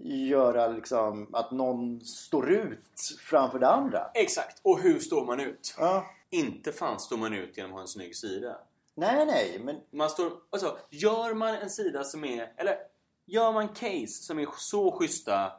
[0.02, 4.10] göra liksom att någon står ut framför det andra?
[4.14, 4.60] Exakt.
[4.62, 5.74] Och hur står man ut?
[5.78, 6.06] Ja.
[6.30, 8.56] Inte fan står man ut genom att ha en snygg sida.
[8.94, 12.76] Nej, nej, men Man står, alltså, gör man en sida som är, eller
[13.26, 15.52] gör man case som är så schyssta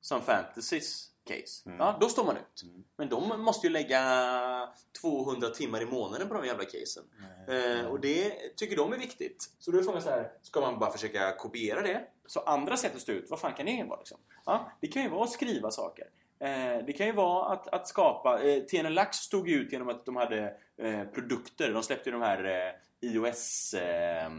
[0.00, 2.64] som Fantasys case, ja, då står man ut.
[2.96, 4.68] Men de måste ju lägga
[5.00, 7.04] 200 timmar i månaden på de jävla casen.
[7.48, 9.50] Eh, och det tycker de är viktigt.
[9.58, 12.04] Så då är frågan så här, ska man bara försöka kopiera det?
[12.26, 14.18] Så andra sätt att stå ut, vad fan kan det vara liksom?
[14.46, 16.06] Ja, det kan ju vara att skriva saker.
[16.40, 18.42] Eh, det kan ju vara att, att skapa...
[18.42, 21.72] Eh, TN Lax stod ju ut genom att de hade eh, produkter.
[21.72, 24.30] De släppte ju de här eh, iOS eh,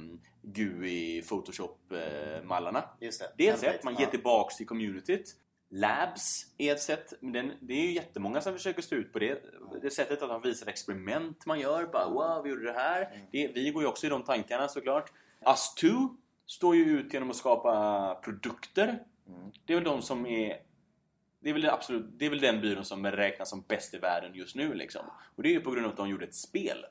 [0.41, 2.83] GUI Photoshop-mallarna.
[2.99, 3.47] just det.
[3.47, 5.35] Är ett sätt, man ger tillbaks till communityt.
[5.69, 9.19] Labs är ett sätt, men den, det är ju jättemånga som försöker stå ut på
[9.19, 9.43] det.
[9.81, 11.85] Det sättet att man visar experiment man gör.
[11.85, 13.27] Bara wow, vi gjorde det här.
[13.31, 15.11] Det, vi går ju också i de tankarna såklart.
[15.45, 16.07] Us2
[16.45, 18.99] står ju ut genom att skapa produkter.
[19.65, 20.61] Det är väl de som är
[21.41, 23.97] det är, väl det, absolut, det är väl den byrån som räknas som bäst i
[23.97, 24.73] världen just nu.
[24.73, 25.01] Liksom.
[25.35, 26.85] Och det är ju på grund av att de gjorde ett spel.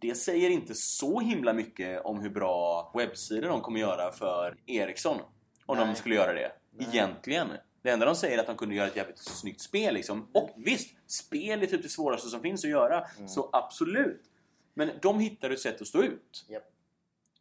[0.00, 5.18] Det säger inte så himla mycket om hur bra webbsidor de kommer göra för Ericsson.
[5.66, 5.96] Om de Nej.
[5.96, 6.52] skulle göra det.
[6.78, 7.48] Egentligen.
[7.82, 9.94] Det enda de säger är att de kunde göra ett jävligt snyggt spel.
[9.94, 10.28] Liksom.
[10.32, 13.06] Och visst, spel är typ det svåraste som finns att göra.
[13.26, 14.22] Så absolut.
[14.74, 16.44] Men de hittar ett sätt att stå ut.
[16.48, 16.70] Japp.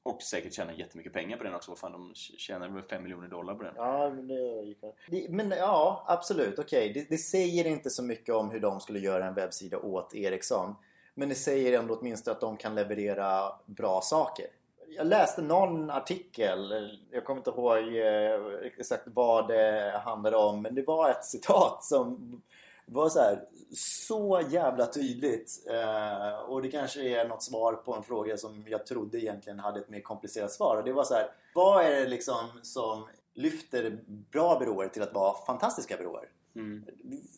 [0.04, 1.72] Och säkert tjäna jättemycket pengar på den också.
[1.72, 3.74] Vad fan, de tjänar väl 5 miljoner dollar på den.
[3.76, 6.60] Ja, men det gick det, Men ja, absolut.
[6.60, 10.16] Okej, det, det säger inte så mycket om hur de skulle göra en webbsida åt
[10.16, 10.76] Ericsson.
[11.16, 14.46] Men det säger ändå åtminstone att de kan leverera bra saker.
[14.96, 20.76] Jag läste någon artikel, jag kommer inte ihåg eh, exakt vad det handlade om, men
[20.76, 22.42] det var ett citat som
[22.86, 23.44] var så här,
[23.76, 25.52] så jävla tydligt.
[25.70, 29.80] Eh, och det kanske är något svar på en fråga som jag trodde egentligen hade
[29.80, 30.78] ett mer komplicerat svar.
[30.78, 35.14] Och det var så här, vad är det liksom som lyfter bra byråer till att
[35.14, 36.30] vara fantastiska byråer?
[36.56, 36.86] Mm.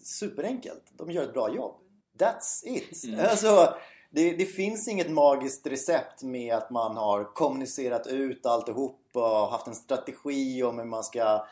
[0.03, 0.83] Superenkelt.
[0.91, 1.75] De gör ett bra jobb.
[2.17, 3.03] That's it.
[3.07, 3.19] Mm.
[3.29, 3.75] Alltså,
[4.15, 9.67] det, det finns inget magiskt recept med att man har kommunicerat ut alltihop och haft
[9.67, 11.45] en strategi om hur man ska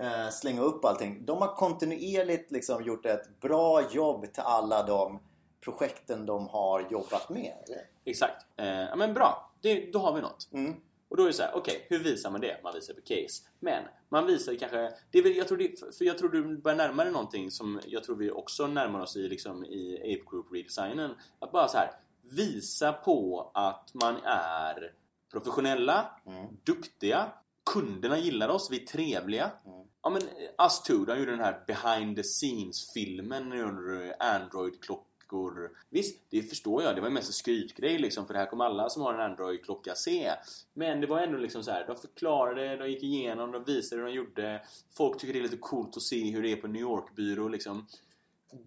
[0.00, 1.26] eh, slänga upp allting.
[1.26, 5.18] De har kontinuerligt liksom gjort ett bra jobb till alla de
[5.60, 7.54] projekten de har jobbat med.
[8.04, 8.46] Exakt.
[8.56, 9.52] Eh, ja, men bra.
[9.60, 10.48] Det, då har vi något.
[10.52, 10.74] Mm.
[11.08, 12.60] Och då är det så här, okej, hur visar man det?
[12.62, 13.42] Man visar på case.
[13.60, 14.92] Men man visar kanske...
[15.10, 18.04] Det väl, jag, tror det, för jag tror du börjar närma dig någonting som jag
[18.04, 21.14] tror vi också närmar oss i, liksom, i Ape Group redesignen.
[21.38, 21.90] Att bara så här,
[22.30, 24.92] visa på att man är
[25.32, 26.46] professionella, Mm.
[26.64, 27.32] duktiga,
[27.72, 29.50] kunderna gillar oss, vi är trevliga.
[29.66, 29.84] Mm.
[30.02, 30.22] Ja men
[30.58, 34.14] Us Two, de gjorde den här behind the scenes-filmen under
[34.82, 35.70] Android-klockor.
[35.90, 36.94] Visst, det förstår jag.
[36.94, 39.94] Det var mest en skrytgrej liksom, för det här kommer alla som har en Android-klocka
[39.94, 40.30] se.
[40.74, 44.08] Men det var ändå liksom så här, de förklarade, de gick igenom, de visade hur
[44.08, 44.62] de gjorde.
[44.96, 47.86] Folk tycker det är lite coolt att se hur det är på New York-byrå liksom.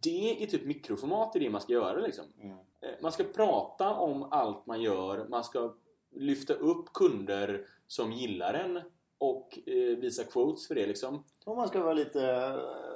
[0.02, 2.26] Det är typ mikroformat i det man ska göra liksom.
[2.41, 2.58] Mm.
[2.82, 5.28] Eh, Man ska prata om allt man gör.
[5.30, 5.74] Man ska
[6.12, 8.82] lyfta upp kunder som gillar en
[9.17, 11.24] och eh, visa quotes för det liksom.
[11.46, 12.22] Och man ska vara lite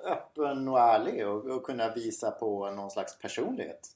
[0.05, 3.89] öppen och ärlig och, och kunna visa på någon slags personlighet.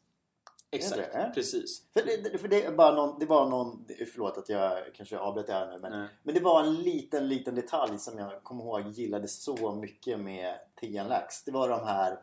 [0.72, 1.32] Exakt, det, eh?
[1.32, 1.84] precis.
[1.94, 3.86] För det, för det, är bara någon, det var någon...
[4.14, 5.80] Förlåt att jag kanske avbröt det här nu.
[5.82, 6.08] Men, Nej.
[6.24, 10.56] men det var en liten, liten detalj som jag kommer ihåg gillade så mycket med
[10.82, 11.44] TNLax.
[11.44, 12.20] Det var de här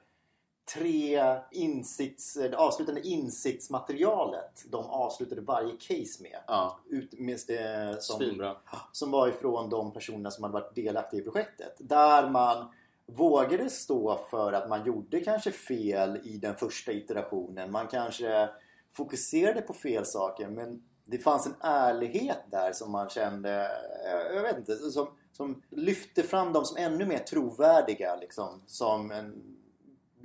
[0.75, 6.39] tre insikts, det avslutande insiktsmaterialet de avslutade varje case med.
[6.47, 8.57] Ja, Ut med eh, som, svinbra.
[8.93, 11.75] som var ifrån de personerna som hade varit delaktiga i projektet.
[11.79, 12.67] Där man
[13.07, 17.73] vågade stå för att man gjorde kanske fel i den första iterationen.
[17.73, 18.49] Man kanske
[18.93, 23.71] fokuserade på fel saker men det fanns en ärlighet där som man kände,
[24.07, 28.63] eh, jag vet inte, som, som lyfte fram dem som ännu mer trovärdiga liksom.
[28.67, 29.57] Som en,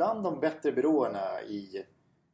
[0.02, 1.86] bland de bättre byråerna i,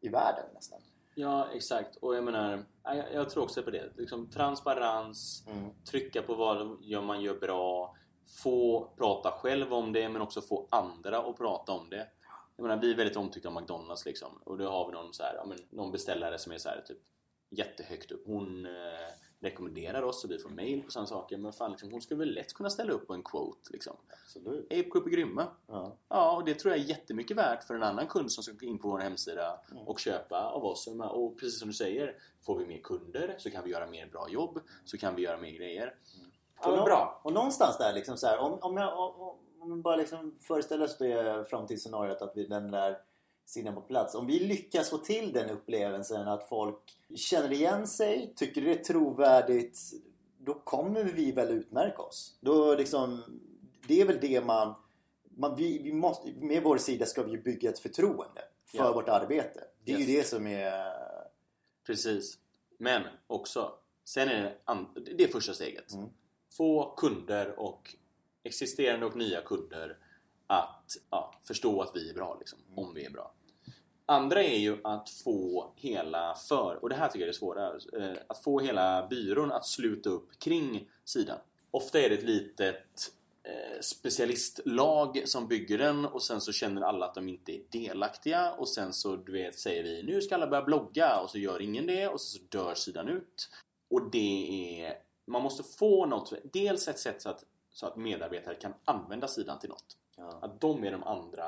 [0.02, 0.80] i världen nästan.
[1.16, 1.96] Ja, exakt.
[1.96, 3.92] Och jag menar, jag, jag tror också på det.
[3.98, 5.70] Liksom, transparens, Mm.
[5.92, 7.96] trycka på vad gör man gör bra,
[8.44, 12.08] få prata själv om det men också få andra att prata om det.
[12.56, 14.42] Jag menar, vi är väldigt omtyckta av McDonalds liksom.
[14.46, 16.82] Och då har vi någon, så här, ja, men, någon beställare som är så här,
[16.88, 16.98] typ
[17.50, 18.24] jättehögt upp.
[18.26, 18.72] Hon eh,
[19.40, 21.38] rekommenderar oss och vi får mail på sådana saker.
[21.38, 23.96] Men fan, liksom, hon skulle väl lätt kunna ställa upp på en quote liksom.
[24.24, 24.66] Absolut.
[24.66, 25.48] Ape Group är grymma.
[25.68, 25.98] Ja.
[26.10, 28.66] Ja, och det tror jag är jättemycket värt för en annan kund som ska gå
[28.66, 29.88] in på vår hemsida Mm.
[29.88, 30.88] och köpa av oss.
[31.12, 34.30] Och precis som du säger, får vi mer kunder så kan vi göra mer bra
[34.30, 35.96] jobb, så kan vi göra mer grejer.
[36.64, 37.22] Men och, bra.
[37.24, 40.86] och någonstans där liksom så här, om, om, jag, om, om man bara liksom föreställer
[40.86, 42.98] oss det framtidsscenariot att vi den där
[43.48, 44.16] sidan på plats.
[44.16, 48.84] Om vi lyckas få till den upplevelsen att folk känner igen sig, tycker det är
[48.84, 49.80] trovärdigt,
[50.38, 52.38] då kommer vi väl utmärka oss.
[52.42, 53.24] Då liksom,
[53.88, 54.74] det är väl det man,
[55.38, 58.94] man vi, vi måste, med vår sida ska vi bygga ett förtroende för Ja.
[58.94, 59.64] vårt arbete.
[59.86, 60.10] Det är Yes.
[60.10, 60.94] ju det som är...
[61.86, 62.38] Precis.
[62.78, 64.44] Men också, sen är
[64.96, 65.94] det, det är första steget.
[65.94, 66.10] Mm.
[66.58, 67.96] Få kunder och
[68.44, 69.98] existerande och nya kunder
[70.48, 72.80] att ja, förstå att vi är bra, liksom, Mm.
[72.80, 73.34] om vi är bra.
[74.10, 77.68] Andra är ju att få hela för, och det här tycker jag är det svåra,
[77.68, 81.38] eh, att få hela byrån att sluta upp kring sidan.
[81.72, 83.12] Ofta är det ett litet
[83.44, 88.54] eh, specialistlag som bygger den och sen så känner alla att de inte är delaktiga
[88.54, 91.62] och sen så du vet, säger vi nu ska alla börja blogga och så gör
[91.62, 93.50] ingen det och så, så dör sidan ut.
[93.90, 94.98] Och det är...
[95.26, 99.60] Man måste få något, dels ett sätt så att, så att medarbetare kan använda sidan
[99.60, 99.98] till något.
[100.18, 100.40] Ja.
[100.42, 101.48] Att de är de andra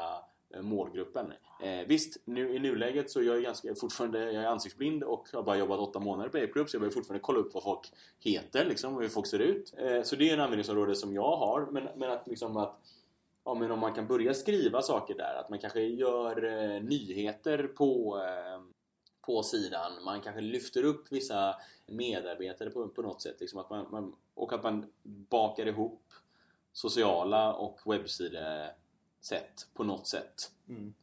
[0.53, 1.33] Eh, målgruppen.
[1.63, 5.43] Eh, visst, nu, i nuläget så är jag ganska, fortfarande jag är ansiktsblind och har
[5.43, 7.93] bara jobbat åtta månader på Ape Group så jag behöver fortfarande kolla upp vad folk
[8.19, 9.73] heter liksom, och hur folk ser ut.
[9.77, 11.67] Eh, så det är en användningsområde som jag har.
[11.71, 12.79] Men, men att liksom att
[13.43, 17.67] Ja, men om man kan börja skriva saker där, att man kanske gör eh, nyheter
[17.67, 18.62] på, eh,
[19.25, 20.03] på sidan.
[20.05, 21.55] Man kanske lyfter upp vissa
[21.88, 23.39] medarbetare på, på något sätt.
[23.39, 26.01] Liksom att man, man, och att man bakar ihop
[26.73, 27.79] sociala och
[29.19, 30.51] webbsidesätt på något sätt.
[30.69, 30.93] Mm.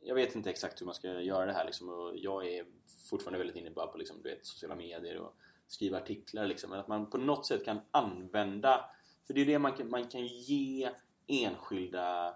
[0.00, 2.64] Jag vet inte exakt hur man ska göra det här liksom, och jag är
[3.10, 6.46] fortfarande väldigt inne bara på liksom, du vet, sociala medier och skriva artiklar.
[6.46, 8.90] Liksom, men att man på något sätt kan använda,
[9.26, 10.90] för det är det man kan, man kan ge
[11.26, 12.34] enskilda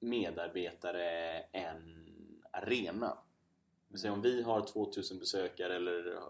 [0.00, 2.06] medarbetare en
[2.50, 3.18] arena.
[4.00, 6.20] Säga om vi har 2000 besökare eller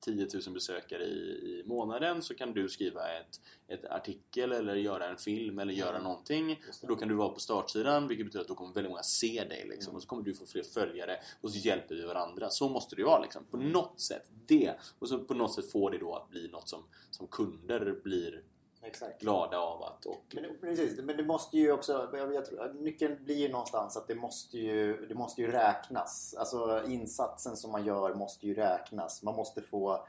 [0.00, 5.08] 10 000 besökare i, i månaden så kan du skriva ett, ett artikel eller göra
[5.08, 6.62] en film eller göra någonting.
[6.82, 9.44] Och då kan du vara på startsidan vilket betyder att då kommer väldigt många se
[9.44, 9.90] dig liksom.
[9.90, 9.96] Mm.
[9.96, 12.50] och så kommer du få fler följare och så hjälper vi varandra.
[12.50, 13.44] Så måste det ju vara liksom.
[13.50, 14.30] På något sätt.
[14.46, 14.74] Det.
[14.98, 18.42] Och så på något sätt får det då att bli något som, som kunder blir
[18.86, 19.20] Exakt.
[19.20, 22.08] glada av att och Men, precis, men det måste ju också...
[22.12, 26.34] Jag, tror, nyckeln blir ju någonstans att det måste ju, det måste ju räknas.
[26.38, 29.22] Alltså insatsen som man gör måste ju räknas.
[29.22, 30.06] Man måste få...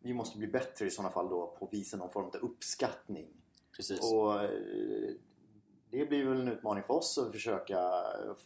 [0.00, 3.28] Vi måste bli bättre i sådana fall då på att visa någon form av uppskattning.
[3.76, 4.12] precis.
[4.12, 5.10] Och eh,
[5.92, 7.92] det blir väl en utmaning för oss att försöka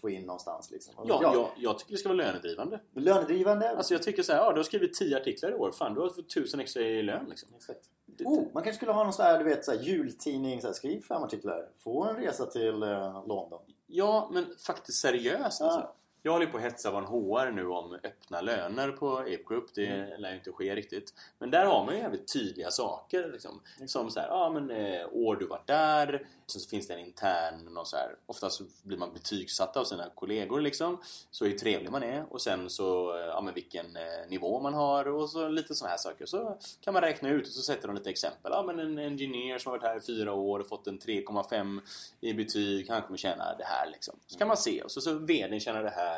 [0.00, 0.70] få in någonstans.
[0.70, 0.94] Liksom.
[0.98, 2.80] Och Ja, jag, jag tycker det ska vara lönedrivande.
[2.94, 3.76] Lönedrivande.
[3.76, 5.72] Alltså jag tycker så här, ja du har skrivit 10 artiklar i år.
[5.72, 7.48] Fan, du har fått 1000 extra i lön liksom.
[7.56, 7.80] Exakt.
[8.24, 10.60] Oh, man kanske skulle ha någon sån här, du vet, så här, jultidning.
[10.60, 11.68] Så här, skriv fem artiklar.
[11.78, 13.60] Få en resa till eh, London.
[13.86, 15.94] Ja, men faktiskt seriöst Ja.
[16.26, 19.64] Jag håller ju på att hetsa van HR nu om öppna löner på Ape Group.
[19.74, 20.20] Det Mm.
[20.20, 21.14] lär ju inte ske riktigt.
[21.38, 23.28] Men där har man ju jävligt tydliga saker.
[23.32, 23.60] Liksom.
[23.86, 26.26] Som så här, ja men eh, år du var där.
[26.46, 29.84] Sen så finns det en intern, någon så här, oftast så blir man betygsatt av
[29.84, 31.00] sina kollegor liksom.
[31.30, 32.24] Så hur trevlig man är.
[32.30, 35.90] Och sen så, eh, ja men vilken eh, nivå man har och så lite sådana
[35.90, 36.26] här saker.
[36.26, 38.52] Så kan man räkna ut och så sätter de lite exempel.
[38.54, 41.80] Ja men en engineer som har varit här i fyra år och fått en 3,5
[42.20, 42.88] i betyg.
[42.90, 44.18] Han kommer tjäna det här liksom.
[44.26, 44.82] Så kan man se.
[44.82, 46.15] Och så, så VDn tjänar det här.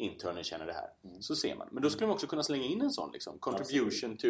[0.00, 0.90] Internen tjänar det här.
[1.20, 1.68] Så ser man.
[1.70, 3.38] Men då skulle man också kunna slänga in en sån liksom.
[3.38, 4.28] Contribution to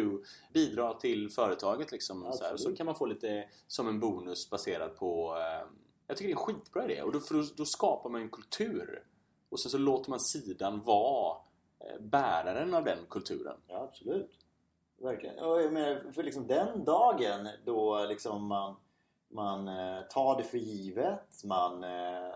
[0.53, 2.21] bidra till företaget liksom.
[2.21, 2.33] Så, här.
[2.37, 2.77] så Absolut.
[2.77, 5.67] kan man få lite som en bonus baserad på eh,
[6.07, 7.01] Jag tycker det är en skitbra idé.
[7.01, 9.03] Och då, då, då skapar man en kultur.
[9.49, 11.37] Och sen så låter man sidan vara
[11.79, 13.57] eh, bäraren av den kulturen.
[13.67, 14.31] Ja, absolut.
[15.01, 15.39] Verkligen.
[15.39, 18.75] Och jag menar, för liksom den dagen då liksom man,
[19.27, 22.33] man eh, tar det för givet, man eh,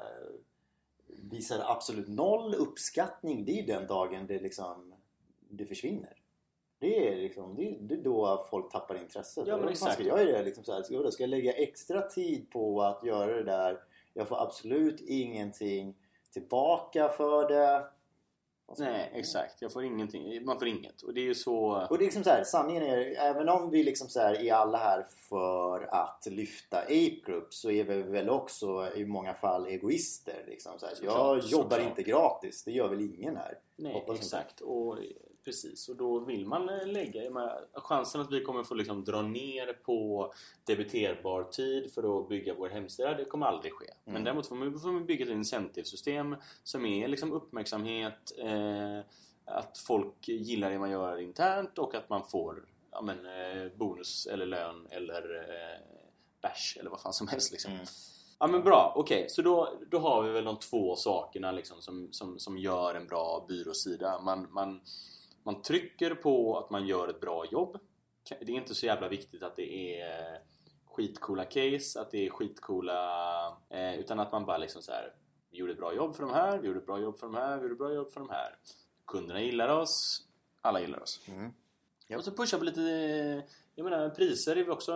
[1.34, 3.46] visar absolut noll uppskattning.
[3.46, 4.94] Det är ju den dagen det liksom
[5.50, 6.18] det försvinner.
[6.80, 9.48] Det är, liksom, det det är då folk tappar intresset.
[9.48, 9.94] Ja, men exakt.
[9.94, 10.44] Ska jag göra det?
[10.44, 13.80] Liksom så här, ska, jag, ska jag lägga extra tid på att göra det där?
[14.14, 15.96] Jag får absolut ingenting
[16.34, 17.88] tillbaka för det.
[18.78, 19.62] Nej, exakt.
[19.62, 20.46] Jag får ingenting.
[20.46, 21.02] Man får inget.
[21.02, 21.88] Och det är ju så...
[21.90, 24.54] och det är liksom så här, sanningen är, även om vi liksom så här är
[24.54, 29.68] alla här för att lyfta Ape Group så är vi väl också i många fall
[29.68, 30.44] egoister.
[30.48, 30.96] Liksom så här.
[31.02, 31.82] Jag jobbar såklart.
[31.82, 33.58] inte gratis, det gör väl ingen här.
[33.76, 34.62] Nej, Hoppas exakt.
[34.62, 34.98] Och,
[35.44, 35.90] precis.
[35.90, 37.30] Och då vill man eh, lägga...
[37.30, 42.54] menar, Chansen att vi kommer få liksom dra ner på debiterbar tid för att bygga
[42.54, 43.86] vår hemsida, det kommer aldrig ske.
[44.06, 44.24] Men Mm.
[44.24, 49.00] däremot får man, får man bygga ett incentivsystem som är liksom uppmärksamhet, eh,
[49.46, 54.26] att folk gillar det man gör internt och att man får ja, men, eh, bonus
[54.26, 55.80] eller lön eller eh,
[56.42, 57.52] bärs eller vad fan som helst.
[57.52, 57.74] Liksom.
[57.74, 57.86] Mm.
[58.40, 59.26] Ja men bra, okej.
[59.30, 63.08] Så då, då har vi väl de två sakerna liksom som, som, som gör en
[63.08, 64.22] bra byråsida.
[64.22, 64.82] Man, man,
[65.44, 67.80] man trycker på att man gör ett bra jobb.
[68.30, 70.40] Det är inte så jävla viktigt att det är
[70.86, 73.58] skitcoola case, att det är skitcoola...
[73.70, 75.14] Eh, utan att man bara liksom så här.
[75.52, 77.36] Vi gjorde ett bra jobb för de här, vi gjorde ett bra jobb för de
[77.36, 78.56] här, vi gjorde ett bra jobb för de här.
[79.06, 80.28] Kunderna gillar oss,
[80.62, 81.22] alla gillar oss.
[81.28, 81.52] Mm.
[82.18, 82.82] Och så pushar vi lite...
[83.76, 84.94] Jag menar, priser är vi också...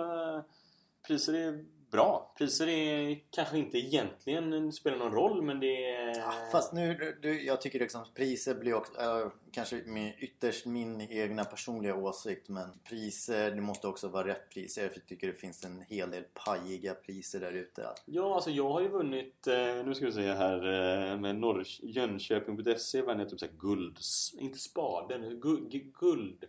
[1.08, 2.34] Priser är bra.
[2.38, 6.18] Priser är kanske inte egentligen spelar någon roll, men det är...
[6.18, 11.02] Ja, fast nu, du, jag tycker liksom priser blir också, äh, kanske min, ytterst min
[11.02, 14.84] egna personliga åsikt men priser, det måste också vara rätt priser.
[14.84, 17.88] Jag tycker det finns en hel del pajiga priser där ute.
[18.06, 21.64] Ja, alltså jag har ju vunnit, eh, nu ska vi se här, eh, med Norr,
[21.82, 23.98] Jönköping.se vann jag typ såhär guld,
[24.40, 26.46] inte spaden, guld, guld.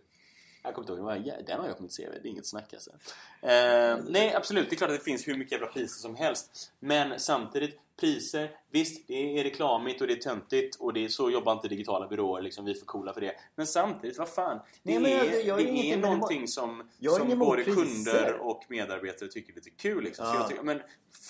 [0.69, 2.91] Jag kommer inte ihåg, den har jag på mitt CV, det är inget snack alltså.
[3.41, 6.71] Eh, nej, absolut, det är klart att det finns hur mycket jävla priser som helst.
[6.79, 11.29] Men samtidigt, priser, visst, det är reklamigt och det är töntigt och det är så
[11.29, 13.35] jobbar inte digitala byråer, liksom, vi är för coola för det.
[13.55, 16.89] Men samtidigt, vad fan, det Nej, men jag- är, jag har det är någonting som,
[16.97, 17.81] Jag som både priser.
[17.83, 20.03] kunder och medarbetare tycker är lite kul.
[20.03, 20.25] Liksom.
[20.25, 20.35] Ja.
[20.35, 20.81] jag tycker, men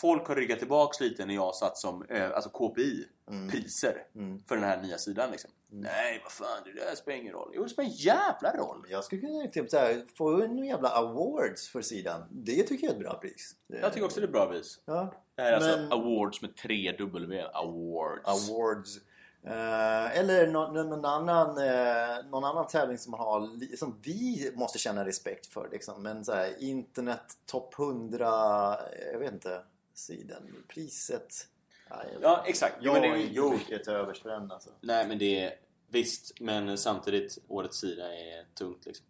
[0.02, 3.50] folk har ryggat tillbaks lite när jag satt som eh, alltså KPI, Mm.
[3.50, 4.44] priser, Mm.
[4.48, 5.32] för den här nya sidan.
[5.32, 5.52] Liksom.
[5.72, 7.52] Nej, vad fan, det där spelar ingen roll.
[7.56, 8.86] Jo, det spelar en jävla roll.
[8.90, 12.24] Jag skulle kunna typ så här, få en jävla awards för sidan.
[12.32, 13.56] Det tycker jag är ett bra pris.
[13.68, 14.80] Jag tycker också det är bra vis.
[14.86, 15.14] Ja.
[15.36, 17.42] Det här är Men- alltså awards med tre W.
[17.54, 18.50] Awards.
[18.50, 18.98] Awards.
[19.44, 24.80] Eh, eller någon, någon, annan, eh, någon annan tävling som man har som vi måste
[24.80, 25.70] känna respekt för.
[25.72, 26.04] Liksom.
[26.04, 28.28] Men så här, internet topp 100,
[29.14, 29.62] jag vet inte,
[29.94, 31.48] sidan, priset.
[32.22, 32.76] Ja, exakt.
[32.80, 33.52] Jo, jag men det, har är- inte jo.
[33.52, 34.70] mycket till övers för den alltså.
[34.82, 35.54] Nej, men det är
[35.88, 36.40] visst.
[36.40, 39.06] Men samtidigt, årets sida är tungt liksom.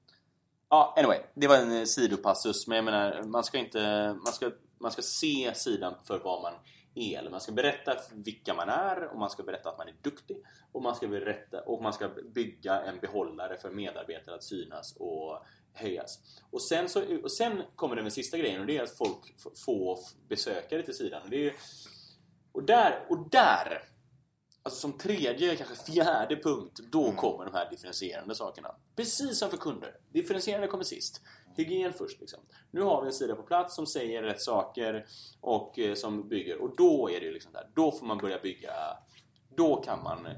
[0.69, 1.19] Ja, anyway.
[1.33, 2.67] Det var en eh, sidopassus.
[2.67, 4.13] Men jag menar, man ska inte...
[4.23, 6.53] Man ska, man ska se sidan för vad man
[6.95, 7.29] el.
[7.29, 10.81] Man ska berätta vilka man är och man ska berätta att man är duktig och
[10.81, 16.19] man ska berätta och man ska bygga en behållare för medarbetare att synas och höjas.
[16.51, 19.99] Och sen, så, och sen kommer den sista grejen och det är att folk får
[20.27, 21.21] besökare till sidan.
[21.23, 21.53] Och, det är,
[22.59, 23.83] och där, och där
[24.63, 27.15] Alltså som tredje, kanske fjärde punkt, då mm.
[27.15, 28.75] kommer de här differentierande sakerna.
[28.95, 29.95] Precis som för kunder.
[30.09, 31.21] Differentierande kommer sist.
[31.57, 32.39] Hygien först liksom.
[32.71, 35.05] Nu har vi en sida på plats som säger rätt saker
[35.41, 36.61] och eh, som bygger.
[36.61, 37.69] Och då är det liksom där.
[37.75, 38.73] Då får man börja bygga.
[39.55, 40.33] Då kan man eh,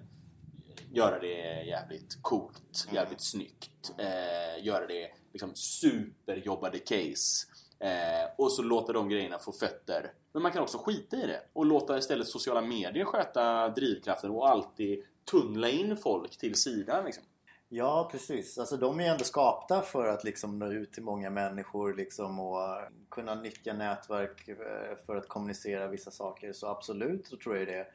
[0.91, 2.95] göra det jävligt coolt, mm.
[2.95, 3.91] jävligt snyggt.
[3.97, 7.47] Eh, göra det liksom superjobbade case.
[7.81, 10.11] Eh, och så låta de grejerna få fötter.
[10.31, 14.49] Men man kan också skita i det och låta istället sociala medier sköta drivkraften och
[14.49, 17.05] alltid tunnla in folk till sidan.
[17.05, 17.23] Liksom.
[17.69, 18.57] Ja, precis.
[18.57, 22.39] Alltså, de är ju ändå skapta för att liksom nå ut till många människor liksom,
[22.39, 26.53] och eh, kunna nyttja nätverk eh, för att kommunicera vissa saker.
[26.53, 27.87] Så absolut så tror jag det.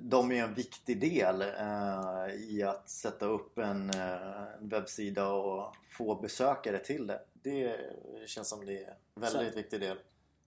[0.00, 5.76] De är en viktig del eh, i att sätta upp en, eh, en webbsida och
[5.98, 7.20] få besökare till det.
[7.46, 9.56] Det känns som det är en väldigt Så.
[9.56, 9.96] viktig del.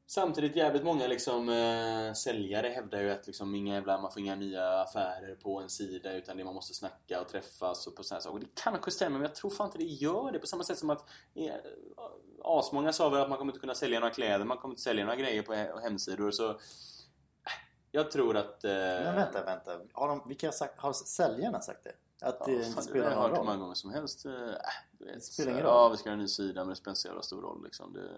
[0.05, 4.35] Samtidigt jävligt många liksom, eh, säljare hävdar ju att liksom, inga jävla, man får inga
[4.35, 8.21] nya affärer på en sida utan det man måste snacka och träffas och på sådana
[8.21, 8.39] saker.
[8.39, 10.39] Det kanske stämmer men jag tror fan inte det gör det.
[10.39, 11.53] På samma sätt som att eh,
[12.43, 15.05] asmånga sa väl att man kommer inte kunna sälja några kläder, man kommer inte sälja
[15.05, 16.31] några grejer på hemsidor.
[16.31, 16.55] Så, eh,
[17.91, 18.63] jag tror att...
[18.63, 18.71] Eh...
[18.71, 19.81] Men vänta, vänta.
[19.93, 21.93] Har, de, vilka har, sagt, har säljarna sagt det?
[22.22, 23.22] Att det ja, inte spelar någon roll?
[23.22, 24.26] Det har jag hört många gånger som helst.
[24.26, 24.32] Äh,
[24.99, 25.74] det spelar ingen roll?
[25.74, 27.63] Ja, vi ska ha en ny sida men det spelar inte så jävla stor roll
[27.63, 27.93] liksom.
[27.93, 28.09] Det...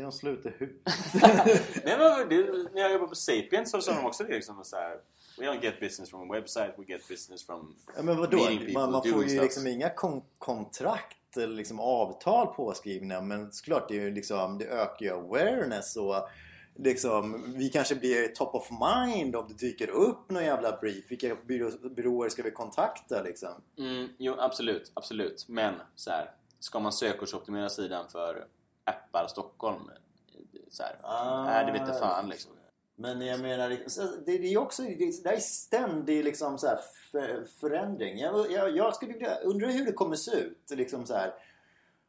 [0.00, 0.82] Är de slut i huvudet?
[1.84, 4.76] Nej men det, när jag jobbade på Sapiens så sa de också det liksom så
[4.76, 5.00] här,
[5.38, 8.48] We don't get business from a website, we get business from ja, men vadå?
[8.72, 9.42] Man, man får ju stuff.
[9.42, 14.64] liksom inga kon kontrakt eller liksom avtal påskrivna men såklart det, är ju liksom, det
[14.64, 16.28] ökar ju awareness och
[16.78, 21.10] liksom, vi kanske blir top of mind om det dyker upp någon jävla brief.
[21.10, 21.36] Vilka
[21.96, 23.62] byråer ska vi kontakta liksom?
[23.78, 25.48] Mm, jo, absolut, absolut.
[25.48, 28.46] Men så här, ska man sökordsoptimera sidan för
[28.84, 29.90] appar Stockholm.
[30.70, 30.98] Så här.
[31.02, 32.52] Ah, Nej, det vet inte fan liksom.
[32.98, 33.68] Men jag menar,
[34.26, 36.78] det är också det är ständig liksom så
[37.60, 38.18] förändring.
[38.18, 41.34] Jag, jag, jag skulle undra hur det kommer se ut liksom så här,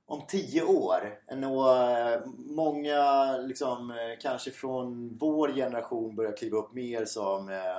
[0.07, 1.19] om tio år.
[1.31, 7.77] Och många liksom, eh, kanske från vår generation börjar kliva upp mer som eh,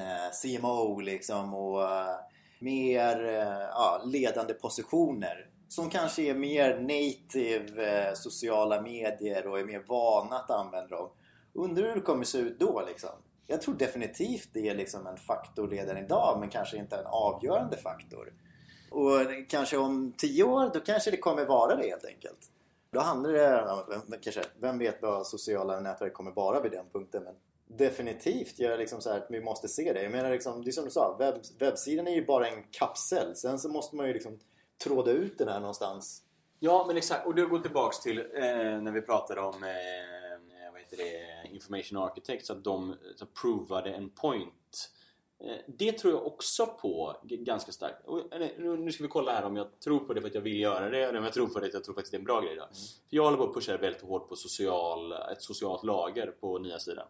[0.00, 2.16] eh CMO liksom och eh,
[2.58, 9.64] mer eh, ja, ledande positioner som kanske är mer native eh, sociala medier och är
[9.64, 11.10] mer vana att använda dem.
[11.52, 13.10] Undrar hur det kommer se ut då liksom?
[13.46, 17.76] Jag tror definitivt det är liksom en faktor redan idag men kanske inte en avgörande
[17.76, 18.32] faktor.
[18.90, 22.50] Och kanske om tio år då kanske det kommer vara det helt enkelt.
[22.90, 27.22] Då handlar det, vem, kanske, vem vet vad sociala nätverk kommer vara vid den punkten
[27.24, 27.34] men
[27.66, 30.02] definitivt jag liksom så här, vi måste se det.
[30.02, 33.36] Jag menar liksom, det är som du sa, webb, webbsidan är ju bara en kapsel.
[33.36, 34.38] Sen så måste man ju liksom
[34.84, 36.22] tråda ut den här någonstans.
[36.58, 37.26] Ja, men exakt.
[37.26, 41.98] Och det går tillbaks till eh, när vi pratade om eh, vad heter det, Information
[41.98, 44.90] Architects, att de så provade en point.
[45.44, 48.02] Eh, det tror jag också på ganska starkt.
[48.58, 50.90] Nu ska vi kolla här om jag tror på det för att jag vill göra
[50.90, 52.24] det eller om jag tror på det för att jag tror faktiskt det är en
[52.24, 52.56] bra grej.
[52.56, 52.62] Då.
[52.62, 52.74] Mm.
[53.08, 56.78] För jag håller på att pusha väldigt hårt på social, ett socialt lager på nya
[56.78, 57.06] sidan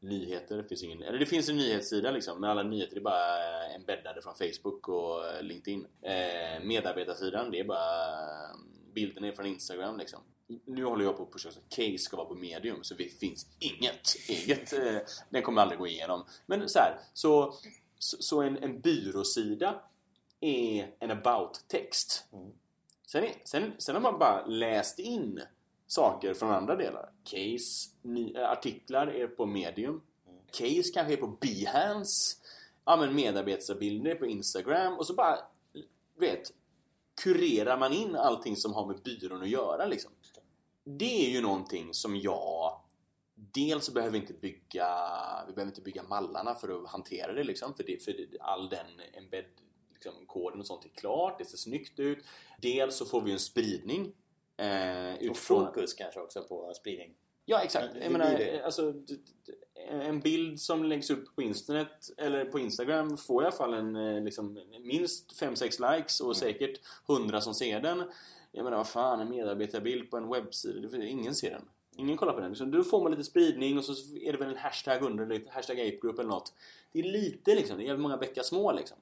[0.00, 0.56] nyheter.
[0.56, 4.22] Det finns, ingen, eller det finns en nyhetssida liksom, men alla nyheter är bara embeddade
[4.22, 5.86] från Facebook och LinkedIn.
[6.02, 7.80] Eh, medarbetarsidan, det är bara
[8.94, 10.20] bilden är från Instagram liksom.
[10.64, 13.46] Nu håller jag på att pusha så case ska vara på medium så det finns
[13.58, 14.72] inget eget.
[14.72, 14.98] Eh,
[15.30, 16.24] den kommer aldrig gå igenom.
[16.46, 17.54] Men så här, så,
[17.98, 19.82] så, en, en byråsida
[20.40, 22.24] är en about-text.
[22.32, 22.50] Mm.
[23.06, 25.42] Sen, sen, sen har man bara läst in
[25.86, 27.10] saker från andra delar.
[27.24, 30.02] Case, ny, eh, artiklar är på medium.
[30.50, 32.36] Case kanske är på Behance.
[32.84, 34.98] Ja men medarbetarbilder på Instagram.
[34.98, 35.38] Och så bara,
[36.18, 36.52] vet,
[37.22, 40.10] kurerar man in allting som har med byrån att göra liksom.
[40.84, 42.80] Det är ju någonting som jag
[43.54, 44.88] Dels behöver vi inte bygga
[45.46, 48.86] Vi behöver inte bygga mallarna för att hantera det liksom För, det, för all den
[49.12, 49.44] embed
[49.92, 52.24] liksom, koden och sånt är klart Det ser snyggt ut
[52.62, 54.12] Dels så får vi en spridning
[54.58, 57.14] Eh, och fokus kanske också på spridning.
[57.44, 57.88] Ja, exakt.
[58.02, 58.94] Jag menar, alltså,
[59.90, 63.96] en bild som läggs upp på internet eller på Instagram får i alla fall en,
[63.96, 66.34] eh, liksom, minst 5-6 likes och mm.
[66.34, 68.02] säkert 100 som ser den.
[68.52, 71.62] Jag menar, vad fan, en medarbetarbild på en webbsida, ingen ser den.
[71.96, 72.56] Ingen kollar på den.
[72.56, 75.50] Så då får man lite spridning och så är det väl en hashtag under, lite
[75.50, 76.52] hashtag apegroup eller något.
[76.92, 78.96] Det är lite liksom, det är många bäckar små liksom.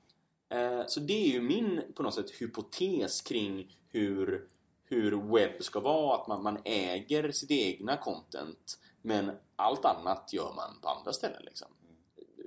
[0.49, 4.49] Eh, så det är ju min, på något sätt, hypotes kring hur
[4.89, 10.53] hur webb ska vara, att man, man äger sitt egna content Men allt annat gör
[10.57, 11.69] man på andra ställen liksom.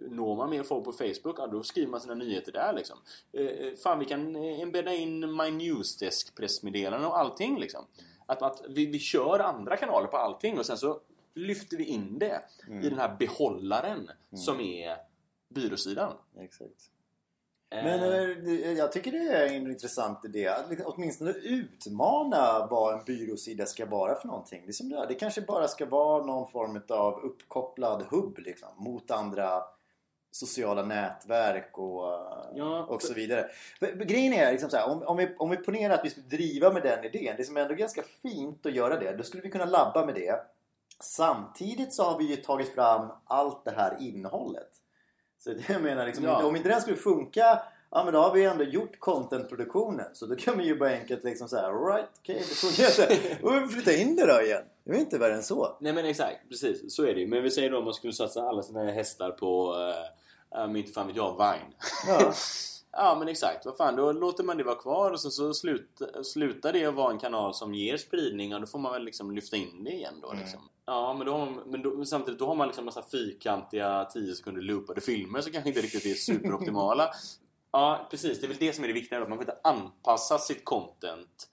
[0.10, 2.98] Når man mer folk på Facebook, ja, då skriver man sina nyheter där liksom.
[3.32, 7.86] Eh, eh, fan, vi kan eh, embedda in My Newsdesk pressmeddelanden och allting liksom.
[8.26, 11.02] Att, att vi, vi kör andra kanaler på allting och sen så
[11.34, 12.42] lyfter vi in det
[12.84, 14.98] i den här behållaren som är
[15.50, 16.14] byråsidan.
[16.40, 16.92] Exakt.
[17.72, 22.68] Eh, Men eh, det- jag tycker det är en intressant idé att liksom åtminstone utmana
[22.72, 24.62] vad en byråsida ska vara för någonting.
[24.66, 25.08] Det, är som det, är.
[25.08, 29.64] det kanske bara ska vara någon form av uppkopplad hubb liksom, mot andra
[30.32, 32.20] sociala nätverk och, eh,
[32.56, 33.50] Ja, och så vidare.
[33.80, 36.26] För grejen är liksom så här, om, om, vi, om vi ponerar att vi skulle
[36.28, 39.44] driva med den idén, det som är ändå ganska fint att göra det, då skulle
[39.44, 40.40] vi kunna labba med det.
[41.04, 44.70] Samtidigt så har vi ju tagit fram allt det här innehållet.
[45.40, 46.46] Så det jag menar, liksom, Ja.
[46.46, 47.62] om inte den skulle funka
[47.92, 51.24] Ja men då har vi ändå gjort contentproduktionen så då kan vi ju bara enkelt
[51.24, 53.38] liksom säga alright, okej det funkar inte.
[53.66, 54.64] Och flytta in det då igen.
[54.84, 55.78] Det är inte värre än så.
[55.80, 56.96] Nej men exakt, precis.
[56.96, 57.28] Så är det ju.
[57.28, 59.76] Men vi säger då om man skulle satsa alla sina hästar på,
[60.56, 61.74] äh, äh, inte fan vet jag, Vine.
[62.08, 62.34] Ja.
[62.92, 66.02] Ja men exakt, vad fan då låter man det vara kvar och så, så slut,
[66.24, 69.32] slutar det att vara en kanal som ger spridning och då får man väl liksom
[69.32, 70.60] lyfta in det igen då liksom.
[70.92, 74.36] Ja men, då har man, men då, samtidigt då har man liksom massa fyrkantiga 10
[74.36, 77.12] sekunder loopade filmer som kanske inte riktigt är superoptimala.
[77.72, 80.38] ja precis, det är väl det som är det viktiga att man får inte anpassa
[80.38, 81.50] sitt content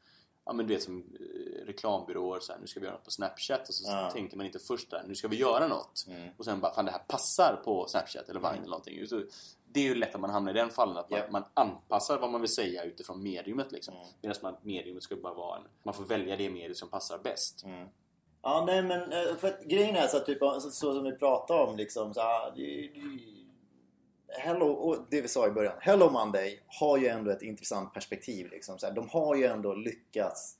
[0.48, 3.10] Ja men du vet som eh, reklambyråer så här, nu ska vi göra något på
[3.10, 4.10] Snapchat och så Ja.
[4.10, 6.04] tänker man inte först där, nu ska vi göra något.
[6.08, 6.28] Mm.
[6.36, 9.06] Och sen bara, fan det här passar på Snapchat eller Vine eller någonting.
[9.06, 9.22] Så
[9.72, 11.26] det är ju lätt att man hamnar i den fallen att man, Ja.
[11.30, 13.94] man anpassar vad man vill säga utifrån mediumet liksom.
[13.94, 14.06] Mm.
[14.22, 17.64] Medan man, mediumet ska bara vara en, man får välja det medium som passar bäst.
[17.64, 17.88] Mm.
[18.46, 21.62] Ja, nej men eh, för att grejen är så typ så, så som vi pratade
[21.62, 22.20] om liksom så
[24.28, 25.76] Hello, och det vi sa i början.
[25.80, 28.78] Hello Monday har ju ändå ett intressant perspektiv liksom.
[28.78, 30.58] Så de har ju ändå lyckats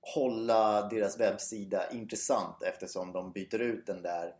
[0.00, 4.34] hålla deras webbsida intressant eftersom de byter ut den där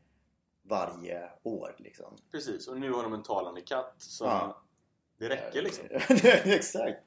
[0.63, 2.17] varje år liksom.
[2.33, 4.63] Precis, och nu har de en talande katt som Ja.
[5.19, 5.85] det räcker liksom.
[6.45, 7.03] Exakt.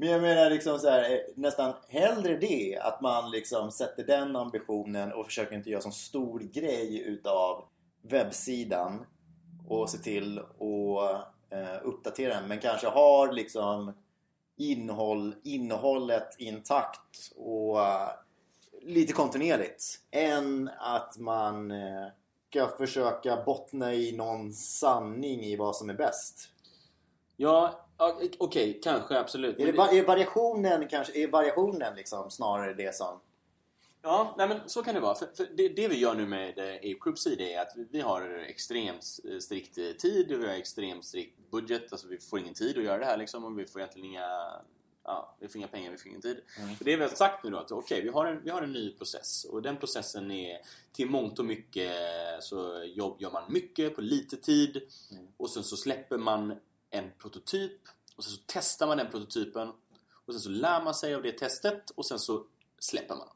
[0.00, 4.36] Men jag menar liksom så här, eh, nästan hellre det att man liksom sätter den
[4.36, 7.64] ambitionen och försöker inte göra sån stor grej utav
[8.02, 9.06] webbsidan
[9.68, 13.92] och se till att eh, uppdatera den men kanske har liksom
[14.56, 18.08] innehåll, innehållet intakt och eh,
[18.82, 22.06] lite kontinuerligt än att man eh,
[22.50, 26.48] ska försöka bottna i någon sanning i vad som är bäst.
[27.36, 29.60] Ja, ja, okej, kanske absolut.
[29.60, 33.20] Är, det, va- är variationen kanske är variationen liksom snarare det som...
[34.02, 35.14] Ja, nej men så kan det vara.
[35.14, 38.00] För, för det, det vi gör nu med eh, Ape Groups sida är att vi,
[38.00, 41.92] har extremt eh, strikt eh, tid och vi har extremt strikt budget.
[41.92, 44.50] Alltså vi får ingen tid att göra det här liksom och vi får egentligen inga...
[45.04, 46.40] Ja, vi får inga pengar, vi får ingen tid.
[46.58, 46.74] Mm.
[46.80, 48.90] Det vi har sagt nu då att okej, vi, har en, vi har en ny
[48.92, 50.58] process och den processen är
[50.92, 51.92] till mångt och mycket
[52.40, 54.82] så jobb, gör man mycket på lite tid
[55.12, 55.26] Mm.
[55.36, 56.54] och sen så släpper man
[56.90, 57.80] en prototyp
[58.16, 59.72] och sen så testar man den prototypen
[60.28, 62.46] och sen så lär man sig av det testet och sen så
[62.78, 63.28] släpper man.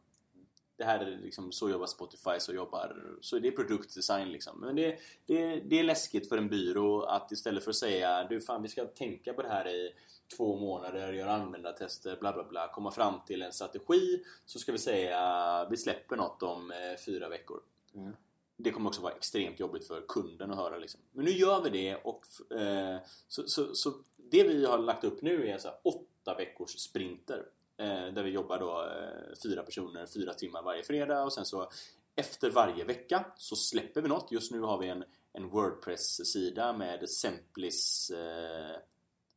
[0.76, 3.16] Det här är liksom, så jobbar Spotify, så jobbar...
[3.20, 4.60] Så det är produktdesign liksom.
[4.60, 8.40] Men det, det, det är läskigt för en byrå att istället för att säga du
[8.40, 9.94] fan vi ska tänka på det här i
[10.36, 14.78] två månader, göra användartester, bla bla bla, komma fram till en strategi så ska vi
[14.78, 17.60] säga vi släpper något om eh, fyra veckor.
[17.94, 18.12] Mm.
[18.56, 21.00] Det kommer också vara extremt jobbigt för kunden att höra liksom.
[21.12, 22.26] Men nu gör vi det och
[22.60, 22.98] eh,
[23.28, 27.46] så, så, så det vi har lagt upp nu är så här åtta veckors sprinter.
[27.76, 31.70] Eh, där vi jobbar då eh, fyra personer, fyra timmar varje fredag och sen så
[32.16, 34.32] efter varje vecka så släpper vi något.
[34.32, 38.76] Just nu har vi en, en Wordpress-sida med Semplis eh,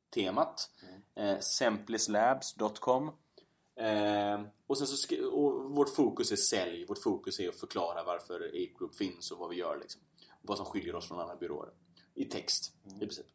[0.09, 0.69] temat.
[1.15, 3.11] Eh, semplislabs.com
[3.75, 6.85] eh, Och sen så och vårt fokus är sälj.
[6.85, 10.01] Vårt fokus är att förklara varför Ape Group finns och vad vi gör liksom.
[10.41, 11.69] Vad som skiljer oss från andra byråer.
[12.13, 13.25] I text, i princip.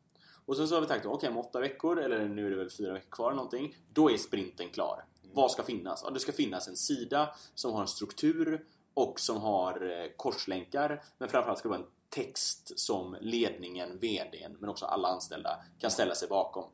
[0.47, 2.71] Och sen så har vi tänkt, okej om åtta veckor, eller nu är det väl
[2.71, 3.77] fyra veckor kvar någonting.
[3.93, 5.05] Då är sprinten klar.
[5.33, 6.03] Vad ska finnas?
[6.05, 8.65] Ja, det ska finnas en sida som har en struktur
[8.95, 11.03] och som har eh, korslänkar.
[11.19, 15.91] Men framförallt ska det vara en text som ledningen, VDn, men också alla anställda kan
[15.91, 16.65] ställa sig bakom.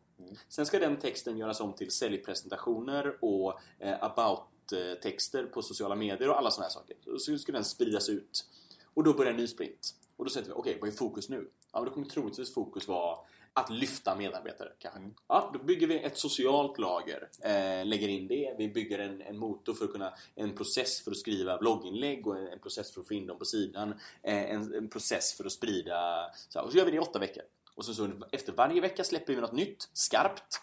[0.49, 6.39] Sen ska den texten göras om till säljpresentationer och eh, about-texter på sociala medier och
[6.39, 7.19] alla sådana här saker.
[7.19, 8.47] Så ska den spridas ut.
[8.95, 9.95] Och då börjar en ny sprint.
[10.17, 11.51] Och då sätter vi, okej, vad är fokus nu?
[11.73, 13.19] Ja, men då kommer troligtvis fokus vara
[13.53, 15.01] att lyfta medarbetare kanske.
[15.29, 18.55] Ja, då bygger vi ett socialt lager, eh, lägger in det.
[18.59, 22.39] Vi bygger en, en motor för att kunna, en process för att skriva blogginlägg och
[22.39, 23.91] en, en process för att få in dem på sidan.
[24.23, 27.01] Eh, en, en process för att sprida, så, här, och så gör vi det i
[27.01, 27.43] åtta veckor.
[27.77, 30.61] Och så, så efter varje vecka släpper vi något nytt, skarpt.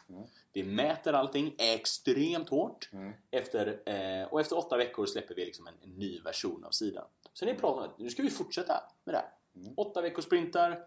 [0.53, 2.89] Vi mäter allting extremt hårt.
[2.93, 3.13] Mm.
[3.31, 7.05] Efter, eh, och efter åtta veckor släpper vi liksom en, en ny version av sidan.
[7.33, 9.29] Sen är planen att nu ska vi fortsätta med det här.
[9.55, 9.73] Mm.
[9.77, 10.85] Åtta veckors sprintar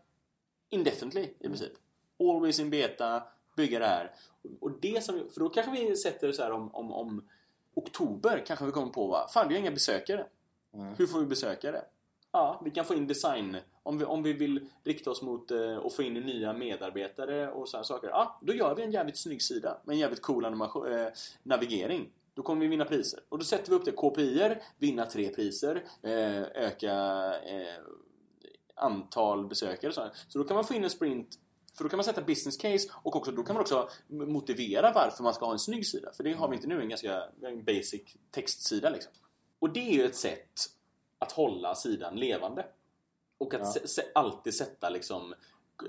[0.69, 1.73] indefinitely i princip.
[2.21, 3.23] Always in beta,
[3.57, 4.15] bygga det här.
[4.61, 7.29] Och det som, för då kanske vi sätter så här om, om, om
[7.75, 9.29] oktober kanske vi kommer på va?
[9.35, 10.27] Fan, vi har inga besökare.
[10.75, 10.95] Mm.
[10.95, 11.85] Hur får vi besökare?
[12.33, 13.57] Ja, vi kan få in design.
[13.87, 17.85] Om vi, om vi vill rikta oss mot eh, få in nya medarbetare och sådana
[17.85, 18.09] saker.
[18.09, 20.53] Ja, då gör vi en jävligt snygg sida med en jävligt cool eh,
[21.43, 22.11] navigering.
[22.35, 23.21] Då kommer vi vinna priser.
[23.29, 23.93] Och då sätter vi upp det.
[23.93, 26.95] KPIer, vinna tre priser, eh, öka
[27.45, 27.83] eh,
[28.75, 30.11] antal besökare och sådär.
[30.29, 31.39] Så då kan man få in en sprint
[31.77, 35.23] för då kan man sätta business case och också, då kan man också motivera varför
[35.23, 36.13] man ska ha en snygg sida.
[36.13, 39.13] För det har vi inte nu, en ganska en basic textsida liksom.
[39.59, 40.71] Och det är ju ett sätt
[41.19, 42.67] att hålla sidan levande.
[43.39, 44.03] Och att Ja.
[44.15, 45.35] alltid sätta liksom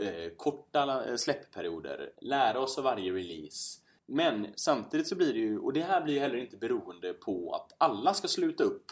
[0.01, 2.11] eh, korta eh, släppperioder.
[2.21, 3.81] Lära oss av varje release.
[4.05, 7.53] Men samtidigt så blir det ju, och det här blir ju heller inte beroende på
[7.53, 8.85] att alla ska sluta upp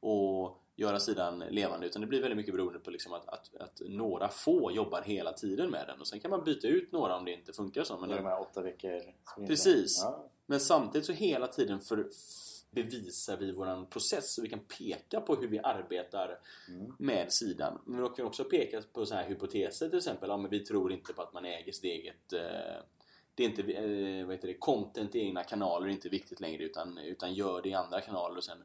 [0.00, 3.80] och göra sidan levande utan det blir väldigt mycket beroende på liksom att, att, att
[3.88, 7.24] några få jobbar hela tiden med den och sen kan man byta ut några om
[7.24, 7.96] det inte funkar så.
[7.98, 9.00] Men Men de här åtta veckor.
[9.46, 10.00] Precis.
[10.04, 10.24] Ja.
[10.46, 12.08] men samtidigt så hela tiden för,
[12.82, 16.92] bevisar vi våran process så vi kan peka på hur vi arbetar Mm.
[16.98, 17.78] med sidan.
[17.86, 20.28] Men vi kan också peka på så här hypoteser till exempel.
[20.28, 22.82] Ja, men vi tror inte på att man äger sitt eget eh,
[23.36, 26.62] det är inte, eh, vad heter det, content i egna kanaler är inte viktigt längre
[26.64, 28.64] utan, utan gör det i andra kanaler och sen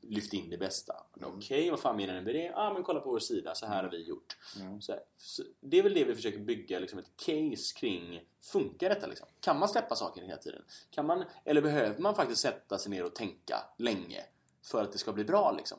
[0.00, 0.94] lyft in det bästa.
[1.16, 1.30] Mm.
[1.36, 2.44] Okej, vad fan menar ni med det?
[2.44, 4.36] Ja, men kolla på vår sida, så här har vi gjort.
[4.60, 4.80] Mm.
[4.80, 8.24] Så, så det är väl det vi försöker bygga liksom ett case kring.
[8.40, 9.26] Funkar detta liksom?
[9.40, 10.62] Kan man släppa saker hela tiden?
[10.90, 14.20] Kan man, eller behöver man faktiskt sätta sig ner och tänka länge
[14.62, 15.78] för att det ska bli bra liksom?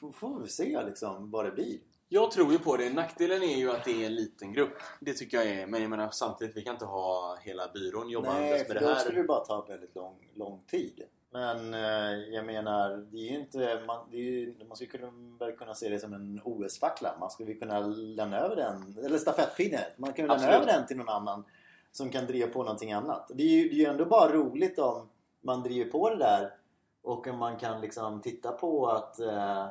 [0.00, 1.78] Får- får vi se liksom vad det blir.
[2.08, 2.90] Jag tror ju på det.
[2.90, 4.78] Nackdelen är ju att det är en liten grupp.
[5.00, 5.66] Det tycker jag är.
[5.66, 8.80] Men jag menar samtidigt, vi kan inte ha hela byrån jobbandes Nej, med för det
[8.80, 9.00] då här.
[9.00, 11.02] skulle det bara ta väldigt lång, lång tid.
[11.30, 13.82] Men eh, jag menar, det är ju inte...
[13.86, 17.16] Man, det är ju, man skulle kunna, kunna se det som en OS-fackla.
[17.20, 19.80] Man skulle kunna lämna över den, eller stafettpinne.
[19.96, 21.44] Man kan lämna över den till någon annan
[21.92, 23.30] som kan driva på någonting annat.
[23.34, 25.08] Det är ju, det är ju ändå bara roligt om
[25.40, 26.54] man driver på det där
[27.02, 29.66] och om man kan liksom titta på att eh,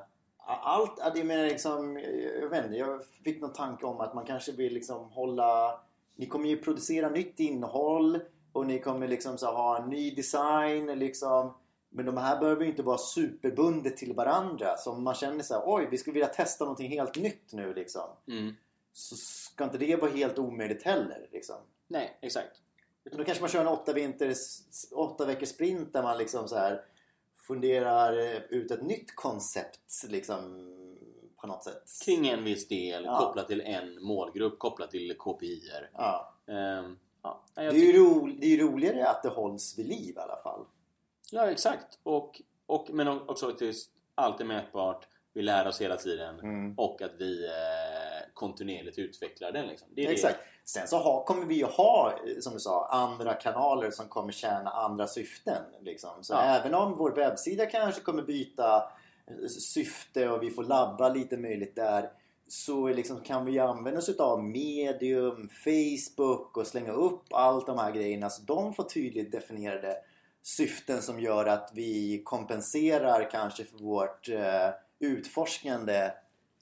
[0.46, 1.98] allt, ja, det är mer liksom,
[2.42, 5.80] jag vet inte, jag fick någon tanke om att man kanske vill liksom hålla
[6.16, 8.20] ni kommer ju producera nytt innehåll
[8.52, 11.54] och ni kommer liksom så ha en ny design liksom.
[11.90, 14.78] Men de här behöver ju inte vara superbundet till varandra.
[14.78, 17.74] Så om man känner så här, oj vi skulle vilja testa någonting helt nytt nu
[17.74, 18.10] liksom.
[18.28, 18.56] Mm.
[18.94, 21.56] Så ska inte det vara helt omöjligt heller liksom.
[21.88, 22.62] Nej, exakt.
[23.04, 24.38] Utan då kanske man kör en åtta, vinters,
[24.92, 26.82] åtta veckors sprint där man liksom så här
[27.48, 30.72] funderar eh, ut ett nytt koncept liksom
[31.42, 31.84] på något sätt.
[32.06, 33.18] Kring en viss del, Ja.
[33.20, 35.90] kopplat till en målgrupp, kopplat till KPIer.
[35.94, 36.34] Ja.
[36.48, 37.44] Ehm, ja.
[37.56, 40.66] Det är, ju ro, det är roligare att det hålls vid liv i alla fall.
[41.32, 42.00] Ja, exakt.
[42.04, 43.62] Och, och, men också att
[44.16, 46.74] allt är mätbart, vi lär oss hela tiden Mm.
[46.78, 49.68] och att vi eh, kontinuerligt utvecklar den.
[49.68, 49.88] Liksom.
[49.96, 50.40] Det är Exakt.
[50.66, 54.32] Sen så ha, kommer vi ju ha, eh, som du sa, andra kanaler som kommer
[54.32, 55.64] tjäna andra syften.
[55.82, 56.24] Liksom.
[56.24, 56.42] Så Ja.
[56.42, 58.76] även om vår webbsida kanske kommer byta
[59.28, 62.10] eh, syfte och vi får labba lite möjligt där
[62.48, 67.92] så liksom kan vi använda oss av medium, Facebook och slänga upp allt de här
[67.92, 69.98] grejerna så de får tydligt definierade
[70.42, 74.70] syften som gör att vi kompenserar kanske för vårt eh,
[75.00, 76.12] utforskande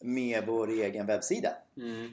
[0.03, 1.49] med vår egen webbsida.
[1.77, 2.11] Mm.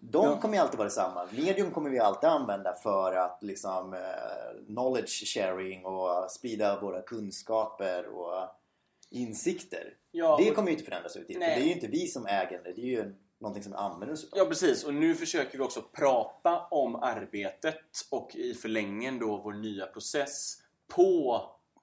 [0.00, 0.40] De Ja.
[0.40, 1.28] kommer ju alltid vara detsamma.
[1.32, 8.06] Medium kommer vi alltid använda för att liksom eh, knowledge sharing och sprida våra kunskaper
[8.06, 8.48] och
[9.10, 9.94] insikter.
[10.10, 11.32] Ja, det kommer ju inte förändras ut i.
[11.32, 12.72] För det är ju inte vi som äger det.
[12.72, 14.38] Det är ju någonting som vi använder oss av.
[14.38, 17.76] Ja precis, och nu försöker vi också prata om arbetet
[18.10, 20.56] och i förlängningen då vår nya process
[20.94, 21.40] på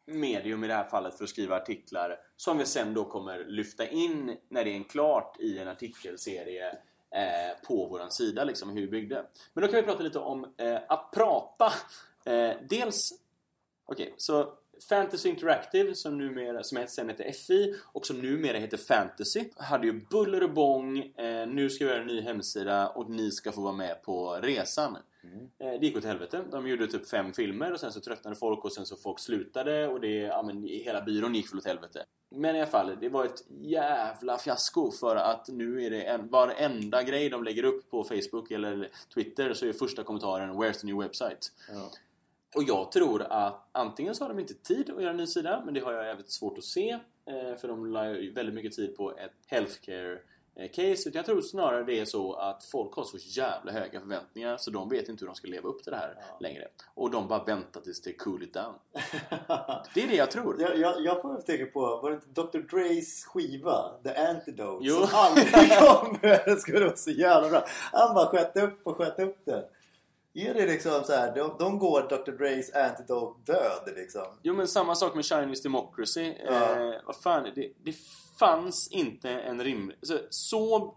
[0.08, 3.88] medium i det här fallet för att skriva artiklar som vi sen då kommer lyfta
[3.88, 6.70] in när det är klart i en artikelserie
[7.16, 9.26] eh, på våran sida liksom hur vi byggde.
[9.54, 11.74] Men då kan vi prata lite om eh, att prata.
[12.26, 13.14] Eh, dels,
[13.86, 14.54] okej, så
[14.90, 20.06] Fantasy Interactive som, numera, som sen heter FI och som numera heter Fantasy hade ju
[20.10, 20.98] buller och bång.
[20.98, 24.40] Eh, nu ska vi göra en ny hemsida och ni ska få vara med på
[24.42, 24.98] resan.
[25.34, 25.50] Mm.
[25.60, 26.44] Eh, det gick åt helvete.
[26.52, 29.88] De gjorde typ fem filmer och sen så tröttnade folk och sen så folk slutade
[29.88, 32.06] och det, ja men hela byrån gick väl åt helvete.
[32.30, 36.28] Men i alla fall, det var ett jävla fiasko för att nu är det en,
[36.30, 40.88] varenda grej de lägger upp på Facebook eller Twitter så är första kommentaren Where's the
[40.88, 41.48] new website?
[41.72, 41.92] Ja.
[42.56, 45.62] Och jag tror att antingen så har de inte tid att göra en ny sida,
[45.66, 46.90] men det har jag jävligt svårt att se.
[47.26, 50.20] Eh, för de la väldigt mycket tid på ett healthcare
[50.56, 51.10] case.
[51.10, 54.72] Utan jag tror snarare det är så att folk har så jävla höga förväntningar så
[54.72, 56.38] de vet inte hur de ska leva upp till det här Ja.
[56.40, 56.68] längre.
[56.94, 58.74] Och de bara väntar tills det cool it down.
[59.94, 60.62] Det är det jag tror.
[60.62, 62.76] jag, jag, jag får tänka på, var det inte Dr.
[62.76, 63.92] Dre's skiva?
[64.04, 64.86] The Antidote?
[64.86, 64.96] Jo.
[64.96, 65.48] Som aldrig
[65.80, 66.18] kom!
[66.22, 67.66] Det skulle vara så jävla bra.
[67.92, 69.70] Han bara sköt upp och sköt upp det.
[70.38, 72.32] Är det liksom så här, de, de går Dr.
[72.32, 74.26] Dre's Antidote död liksom?
[74.44, 76.34] Jo men samma sak med Chinese Democracy.
[76.46, 76.54] Ja.
[76.54, 77.96] Eh, vad fan, det, det
[78.40, 79.98] fanns inte en rimlig...
[80.02, 80.96] Så, så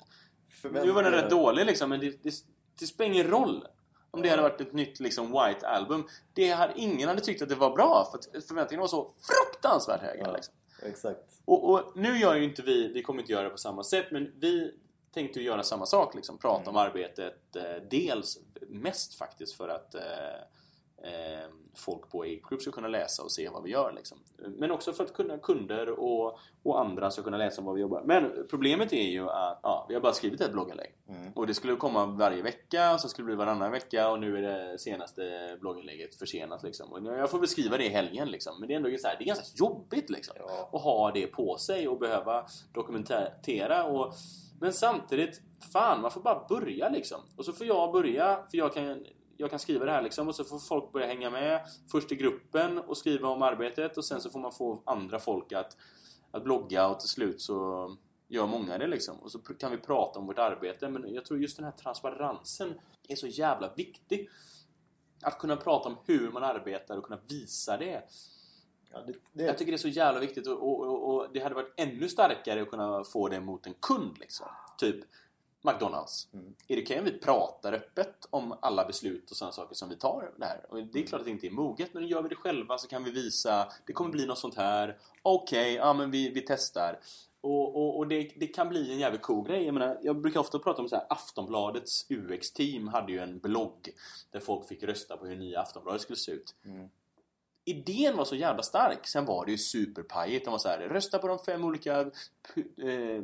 [0.63, 2.35] nu var den rätt dålig liksom, men det, det,
[2.81, 3.67] det spelar ingen roll.
[4.11, 6.09] Om det hade varit ett nytt liksom, White Album.
[6.35, 10.01] Det hade, ingen hade tyckt att det var bra för att förväntningarna var så fruktansvärt
[10.01, 10.23] höga.
[10.25, 10.33] Ja.
[10.33, 10.55] Liksom.
[10.83, 11.21] Exakt.
[11.45, 14.07] Och, och nu gör ju inte vi, vi kommer inte göra det på samma sätt,
[14.11, 14.75] men vi
[15.13, 16.15] tänkte ju göra samma sak.
[16.15, 16.77] Liksom, prata Mm.
[16.77, 17.57] om arbetet.
[17.57, 18.39] Eh, dels,
[18.69, 20.03] mest faktiskt för att eh,
[21.03, 23.93] eh, folk på Ape Group ska kunna läsa och se vad vi gör.
[23.93, 24.19] Liksom.
[24.37, 27.81] Men också för att kunna kunder och, och andra ska kunna läsa om vad vi
[27.81, 28.03] jobbar.
[28.05, 30.95] Men problemet är ju att ja, vi har bara skrivit ett blogginlägg.
[31.09, 31.33] Mm.
[31.33, 34.37] Och det skulle komma varje vecka och så skulle det bli varannan vecka och nu
[34.37, 36.93] är det senaste blogginlägget försenat liksom.
[36.93, 38.61] Och jag får beskriva det i helgen liksom.
[38.61, 40.37] Men det är ändå så här, det är ganska jobbigt liksom.
[40.39, 40.71] Ja.
[40.73, 44.15] Att ha det på sig och behöva dokumentera och
[44.61, 45.41] men samtidigt,
[45.73, 47.21] fan man får bara börja liksom.
[47.37, 49.05] Och så får jag börja, för jag kan
[49.41, 51.61] jag kan skriva det här liksom och så får folk börja hänga med
[51.93, 55.53] först i gruppen och skriva om arbetet och sen så får man få andra folk
[55.53, 55.77] att,
[56.31, 57.97] att blogga och till slut så
[58.29, 59.17] gör många det liksom.
[59.19, 62.81] Och så kan vi prata om vårt arbete men jag tror just den här transparensen
[63.09, 64.29] är så jävla viktig.
[65.23, 68.03] Att kunna prata om hur man arbetar och kunna visa det.
[68.93, 71.55] Ja, det, det, Jag tycker det är så jävla viktigt och, och, och, det hade
[71.55, 74.47] varit ännu starkare att kunna få det mot en kund liksom.
[74.79, 75.05] Typ
[75.63, 76.29] McDonalds.
[76.33, 76.55] Mm.
[76.69, 79.97] Är det okej om vi pratar öppet om alla beslut och sådana saker som vi
[79.97, 80.67] tar det här?
[80.69, 82.89] Och det är klart att det inte är moget, men gör vi det själva så
[82.89, 84.99] kan vi visa det kommer bli något sånt här.
[85.23, 86.99] Okej, ja men vi, vi testar.
[87.41, 89.65] Och, och, och det, det kan bli en jävligt cool grej.
[89.65, 93.89] Jag, menar, jag brukar ofta prata om så här, Aftonbladets UX-team hade ju en blogg
[94.31, 96.89] där folk fick rösta på hur nya Aftonbladet skulle se ut mm.
[97.71, 99.07] Idén var så jävla stark.
[99.07, 100.45] Sen var det ju superpajigt.
[100.45, 103.23] De var så här, rösta på de fem olika eh,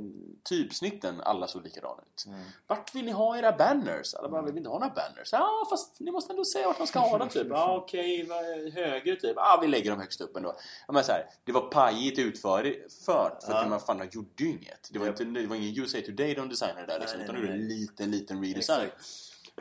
[0.48, 1.20] typsnitten.
[1.20, 2.24] Alla såg likadana ut.
[2.26, 2.40] Mm.
[2.66, 4.14] Vart vill ni ha era banners?
[4.14, 5.32] Alla bara, vi vill inte ha några banners.
[5.32, 7.46] Ja, fast ni måste ändå säga vart de ska ha dem typ.
[7.50, 9.32] Ja, okej, vad- höger typ.
[9.36, 10.54] Ja, vi lägger dem högst upp ändå.
[10.86, 12.64] Ja, men så här, det var pajigt utfört.
[13.04, 13.66] För, för Ja.
[13.68, 14.88] man fan de gjorde ju inget.
[14.92, 17.18] Det var, inte, det var ingen USA Today de designade där liksom.
[17.18, 17.78] Nej, Utan nej, de gjorde en nej.
[17.78, 18.86] liten, liten redesign.
[18.86, 19.06] Exakt.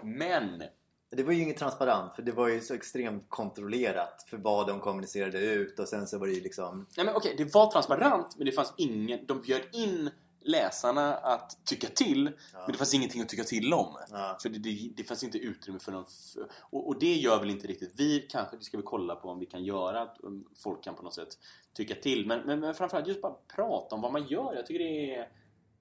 [0.04, 0.64] Men
[1.16, 4.80] Det var ju inget transparent för det var ju så extremt kontrollerat för vad de
[4.80, 8.36] kommunicerade ut och sen så var det ju liksom Nej men okej, det var transparent
[8.38, 9.26] men det fanns ingen...
[9.26, 10.10] De bjöd in
[10.46, 12.60] läsarna att tycka till Ja.
[12.60, 13.98] men det fanns ingenting att tycka till om.
[14.12, 14.38] Ja.
[14.42, 16.06] För det, det, det fanns inte utrymme för någon...
[16.60, 18.20] Och, och det gör väl inte riktigt vi.
[18.30, 20.02] Kanske det ska vi kolla på om vi kan göra.
[20.02, 20.18] Att
[20.64, 21.38] folk kan på något sätt
[21.74, 22.26] tycka till.
[22.28, 24.54] Men, men, men framförallt just bara prata om vad man gör.
[24.56, 25.30] Jag tycker det är...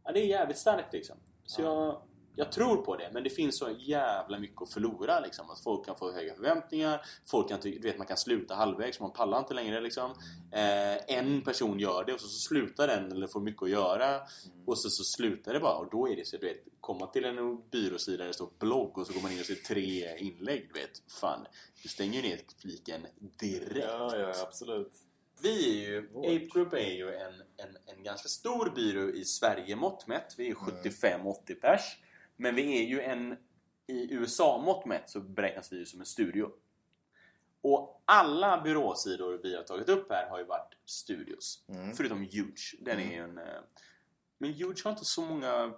[0.05, 1.17] Ja, det är jävligt starkt liksom.
[1.47, 1.67] Så Ja.
[1.87, 2.03] jag,
[2.37, 3.11] jag tror på det.
[3.13, 5.51] Men det finns så jävla mycket att förlora liksom.
[5.51, 7.01] Att folk kan få höga förväntningar.
[7.31, 9.01] Folk kan, du vet, man kan sluta halvvägs.
[9.01, 10.11] Man pallar inte längre liksom.
[10.53, 14.21] Eh, en person gör det och så, så slutar den eller får mycket att göra.
[14.67, 15.77] Och så, så slutar det bara.
[15.77, 18.99] Och då är det så du vet, komma till en byråsida där det står blogg
[18.99, 20.71] och så går man in och ser tre inlägg.
[20.75, 21.47] Du vet, fan.
[21.83, 23.07] Du stänger ner fliken
[23.41, 23.87] direkt.
[24.43, 24.93] absolut.
[25.43, 26.09] Vi är ju.
[26.17, 30.35] Ape Group är ju en, en, en ganska stor byrå i Sverige mått mätt.
[30.37, 31.83] Vi är 75-80 pers.
[32.43, 33.37] Men vi är ju en,
[33.87, 36.51] i USA mått mätt så beräknas vi ju som en studio.
[37.61, 41.65] Och alla byråsidor vi har tagit upp här har ju varit studios.
[41.69, 41.95] Mm.
[41.95, 42.75] Förutom Huge.
[42.81, 43.39] Den är ju en...
[43.39, 43.45] eh,
[44.39, 45.73] Men Huge har inte så många eh,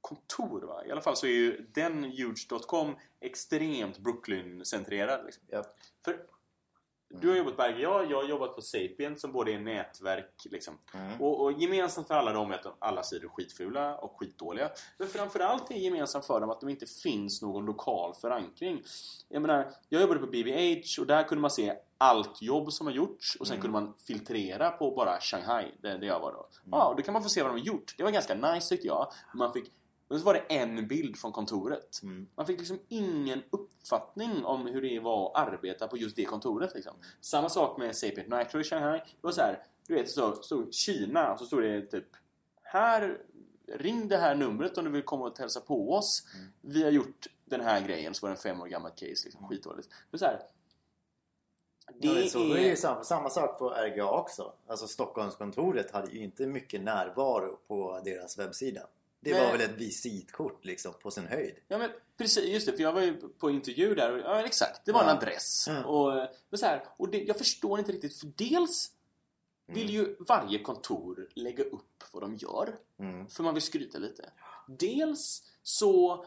[0.00, 0.84] kontor va?
[0.86, 5.24] I alla fall så är ju den Huge.com extremt Brooklyn-centrerad.
[5.24, 5.42] Liksom.
[5.48, 5.64] Ja.
[6.04, 6.26] För
[7.10, 10.78] du har jobbat på RGA, jag har jobbat på Sapient som både är nätverk liksom.
[10.94, 11.20] Mm.
[11.20, 14.70] Och, och gemensamt för alla dem är att de, alla sidor är skitfula och skitdåliga.
[14.98, 18.82] Men framförallt är gemensamt för dem att de inte finns någon lokal förankring.
[19.28, 22.94] Jag menar, jag jobbade på BBH och där kunde man se allt jobb som har
[22.94, 23.62] gjorts och sen Mm.
[23.62, 26.48] kunde man filtrera på bara Shanghai, där, där jag var då.
[26.70, 27.94] Ja, och då kan man få se vad de har gjort.
[27.96, 29.12] Det var ganska nice tyckte jag.
[29.34, 29.72] Man fick,
[30.08, 32.00] och så var det en bild från kontoret.
[32.02, 32.26] Mm.
[32.34, 36.74] Man fick liksom ingen uppfattning om hur det var att arbeta på just det kontoret.
[36.74, 36.94] Liksom.
[37.20, 38.98] Samma sak med Sapient Nitro i Shanghai.
[38.98, 42.06] Det var så här, du vet, så stod Kina och så stod det typ
[42.62, 43.18] Här,
[43.72, 46.26] ring det här numret om du vill komma och hälsa på oss.
[46.34, 46.46] Mm.
[46.60, 48.14] Vi har gjort den här grejen.
[48.14, 49.24] Så var det en fem år gammal case.
[49.24, 49.88] Liksom, skitdåligt.
[50.10, 50.40] Men så här,
[51.94, 52.76] det Det, så, det är ju är...
[52.76, 54.52] samma, samma sak på RGA också.
[54.66, 58.80] Alltså Stockholmskontoret hade ju inte mycket närvaro på deras webbsida.
[59.20, 59.44] Det Nej.
[59.44, 61.54] var väl ett visitkort liksom på sin höjd.
[61.68, 62.72] Ja men precis, just det.
[62.72, 65.12] För jag var ju på intervju där och, ja exakt, det var en Ja.
[65.16, 65.68] adress.
[65.68, 65.84] Mm.
[65.84, 66.12] Och,
[66.50, 68.90] men så här, och det, jag förstår inte riktigt, för dels
[69.66, 72.78] vill ju varje kontor lägga upp vad de gör.
[72.98, 73.28] Mm.
[73.28, 74.30] För man vill skryta lite.
[74.68, 76.24] Dels så...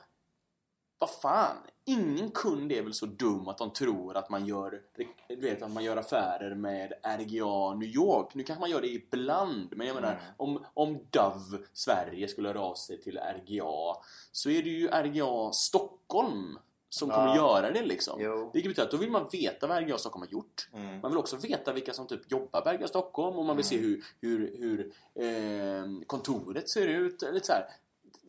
[1.01, 1.57] Vad fan?
[1.85, 4.81] Ingen kund är väl så dum att de tror att man gör,
[5.27, 8.35] du vet, att man gör affärer med RGA New York.
[8.35, 10.23] Nu kanske man gör det ibland, men jag menar Mm.
[10.37, 13.95] om, om Dove Sverige skulle höra av sig till RGA
[14.31, 16.57] så är det ju RGA Stockholm
[16.89, 17.15] som Ja.
[17.15, 18.21] kommer göra det liksom.
[18.21, 18.49] Jo.
[18.53, 20.69] Vilket betyder att då vill man veta vad RGA Stockholm har gjort.
[20.73, 20.99] Mm.
[20.99, 23.77] Man vill också veta vilka som typ jobbar på RGA Stockholm och man vill se
[23.77, 24.91] hur, hur, hur
[25.25, 27.21] eh, kontoret ser ut.
[27.33, 27.65] Lite så här.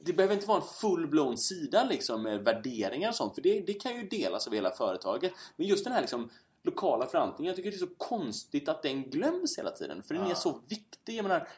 [0.05, 3.75] Det behöver inte vara en full-blown sida liksom, med värderingar och sånt för det, det
[3.75, 5.33] kan ju delas av hela företaget.
[5.57, 6.31] Men just den här liksom,
[6.63, 10.03] lokala förankringen, jag tycker det är så konstigt att den glöms hela tiden.
[10.03, 11.17] För den är så viktig.
[11.17, 11.49] Jag menar,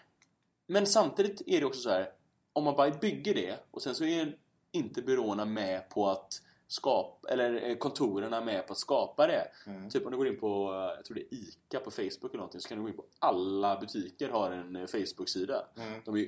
[0.67, 2.11] men samtidigt är det också så här
[2.53, 4.39] om man bara bygger det och sen så är
[4.73, 9.49] inte byråerna med på att skapa, eller eh, kontorerna med på att skapa det.
[9.67, 9.91] Mm.
[9.91, 12.37] Typ om du går in på, eh, jag tror det är ICA på Facebook eller
[12.37, 15.67] någonting, så kan du gå in på alla butiker har en eh, Facebook-sida.
[15.77, 16.01] Mm.
[16.05, 16.27] De är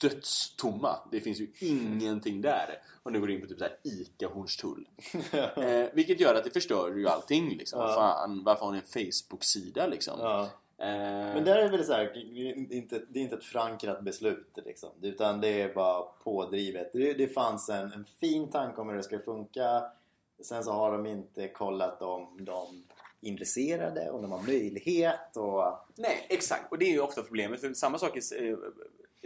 [0.00, 0.98] dödstomma.
[1.12, 2.82] Det finns ju ingenting där.
[3.02, 4.88] Om du går in på typ så här ICA Hornstull.
[5.56, 7.80] Eh, vilket gör att det förstör ju allting liksom.
[7.80, 7.94] Ja.
[7.94, 10.20] Fan, varför har ni en Facebook-sida liksom?
[10.20, 10.42] Ja.
[10.78, 12.16] Eh, Men där är väl så här,
[12.72, 16.90] inte, det är inte ett förankrat beslut liksom, utan det är bara pådrivet.
[16.92, 19.84] Det, det fanns en, en fin tanke om hur det ska funka.
[20.42, 22.84] Sen så har de inte kollat om de
[23.20, 25.78] är intresserade, om de har möjlighet och...
[25.94, 26.72] Nej, exakt.
[26.72, 27.60] Och det är ju ofta problemet.
[27.60, 28.16] För samma sak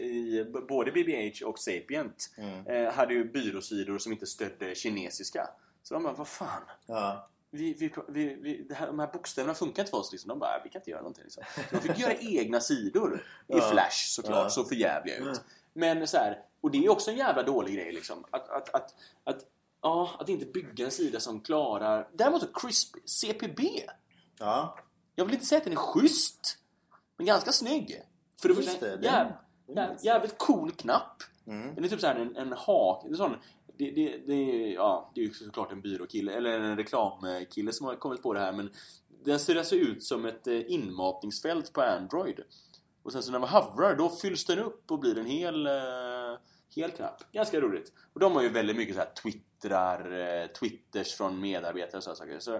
[0.01, 2.67] i, i både BBH och Sapient Mm.
[2.67, 5.49] eh, hade ju byråsidor som inte stödde kinesiska.
[5.83, 6.63] Så de bara, vad fan?
[6.87, 7.29] Ja.
[7.51, 10.13] Vi, vi, vi, vi, här, de här bokstäverna funkar inte för oss.
[10.13, 10.29] Liksom.
[10.29, 11.25] De bara, vi kan inte göra någonting.
[11.25, 11.43] Liksom.
[11.57, 13.17] Så de fick göra egna sidor.
[13.17, 13.61] I Ja.
[13.71, 14.51] Flash såklart, Ja.
[14.51, 15.29] så förjävliga Mm.
[15.29, 15.41] ut.
[15.73, 18.25] Men så här, och det är också en jävla dålig grej liksom.
[18.31, 18.95] Att, att, att,
[19.25, 19.45] att,
[19.83, 22.09] ja, att inte bygga en sida som klarar...
[22.13, 23.61] Däremot så Crispy, CPB.
[24.39, 24.79] Ja.
[25.15, 26.59] Jag vill inte säga att den är schysst.
[27.17, 28.03] Men ganska snygg.
[28.41, 29.33] För det första, det, den-
[29.79, 31.23] är jäv, jävligt cool knapp.
[31.47, 31.75] Mm.
[31.75, 33.05] Den är typ såhär en, en hak.
[33.05, 33.37] En sån,
[33.79, 37.97] det, det, det, ja, det är ju såklart en byråkille, eller en reklamkille som har
[37.97, 38.53] kommit på det här.
[38.53, 38.71] Men
[39.25, 42.41] den ser alltså ut som ett eh, inmatningsfält på Android.
[43.03, 45.73] Och sen så när man hovrar, då fylls den upp och blir en hel, eh,
[46.77, 47.33] hel knapp.
[47.33, 47.93] Ganska roligt.
[48.13, 52.17] Och de har ju väldigt mycket så här twittrar, eh, twitters från medarbetare och sådana
[52.17, 52.39] saker.
[52.39, 52.51] Så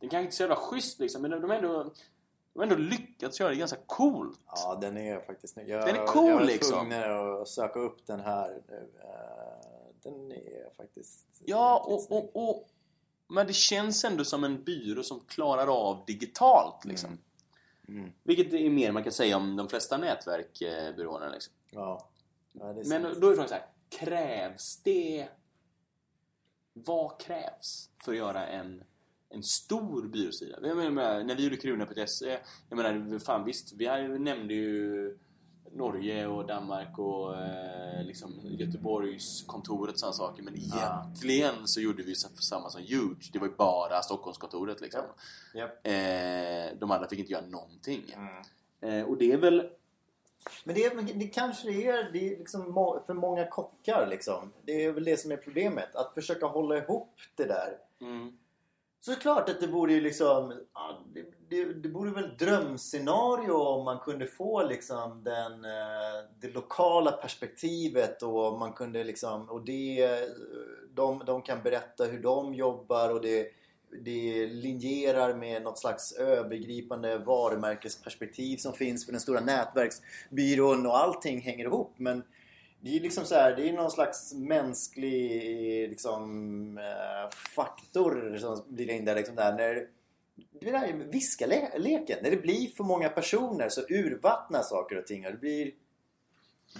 [0.00, 1.92] den kanske inte är så jävla schysst liksom, men de har ändå,
[2.54, 4.40] de har ändå lyckats göra det ganska coolt.
[4.46, 5.68] Ja, den är faktiskt snygg.
[5.68, 6.78] Jag, Den är cool, jag var liksom.
[6.78, 8.90] tvungen att söka upp den här nu.
[9.02, 11.26] Eh, Den är faktiskt...
[11.44, 12.68] Ja, och, och, och,
[13.28, 16.84] men det känns ändå som en byrå som klarar av digitalt.
[16.84, 17.18] Liksom.
[17.88, 18.12] Mm.
[18.22, 21.28] Vilket är mer man kan säga om de flesta nätverkbyråerna.
[21.28, 21.52] Liksom.
[21.70, 22.08] Ja.
[22.52, 23.20] ja Men sant.
[23.20, 25.28] då är frågan så här, krävs det...
[26.72, 28.84] Vad krävs för att göra en,
[29.30, 30.58] en stor byråsida?
[30.62, 35.18] Jag menar, när vi gjorde Krona.se, jag menar, fan visst, vi nämnde ju
[35.74, 40.42] Norge och Danmark och eh, liksom Göteborgs kontoret och sådana saker.
[40.42, 43.30] Men egentligen så gjorde vi samma som Huge.
[43.32, 45.02] Det var ju bara Stockholmskontoret liksom.
[45.54, 45.86] Japp.
[45.86, 48.14] Eh, de andra fick inte göra någonting.
[48.16, 49.00] Mm.
[49.00, 49.70] Eh, och det är väl...
[50.64, 54.52] Men det, det kanske det är, det är liksom må, för många kockar liksom.
[54.62, 55.94] Det är väl det som är problemet.
[55.96, 57.78] Att försöka hålla ihop det där.
[58.00, 58.38] Mm,
[59.04, 60.52] så det är klart att det borde ju liksom...
[60.74, 66.24] ja, Det, det, det borde väl ett drömscenario om man kunde få liksom den, eh,
[66.40, 69.50] det lokala perspektivet och man kunde liksom...
[69.50, 70.20] Och det,
[70.94, 73.48] de, de kan berätta hur de jobbar och det,
[74.04, 81.40] det linjerar med något slags övergripande varumärkesperspektiv som finns för den stora nätverksbyrån och allting
[81.40, 81.92] hänger ihop.
[81.96, 82.22] Men
[82.84, 88.90] det är liksom så här, det är någon slags mänsklig liksom, eh, faktor som blir
[88.90, 89.14] in där.
[89.14, 89.88] Liksom där när,
[90.50, 92.18] det är den här viskaleken.
[92.22, 95.26] När det blir för många personer så urvattnas saker och ting.
[95.26, 95.72] Och det blir,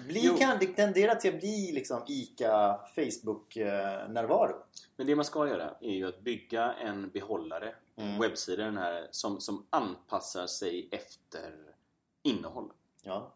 [0.07, 4.57] blir kan, det tenderar till att bli liksom ICA Facebook-närvaro.
[4.96, 8.18] Men det man ska göra är ju att bygga en behållare, Mm.
[8.18, 11.52] webbsida den här, som, som anpassar sig efter
[12.22, 12.72] innehåll.
[13.02, 13.32] Ja.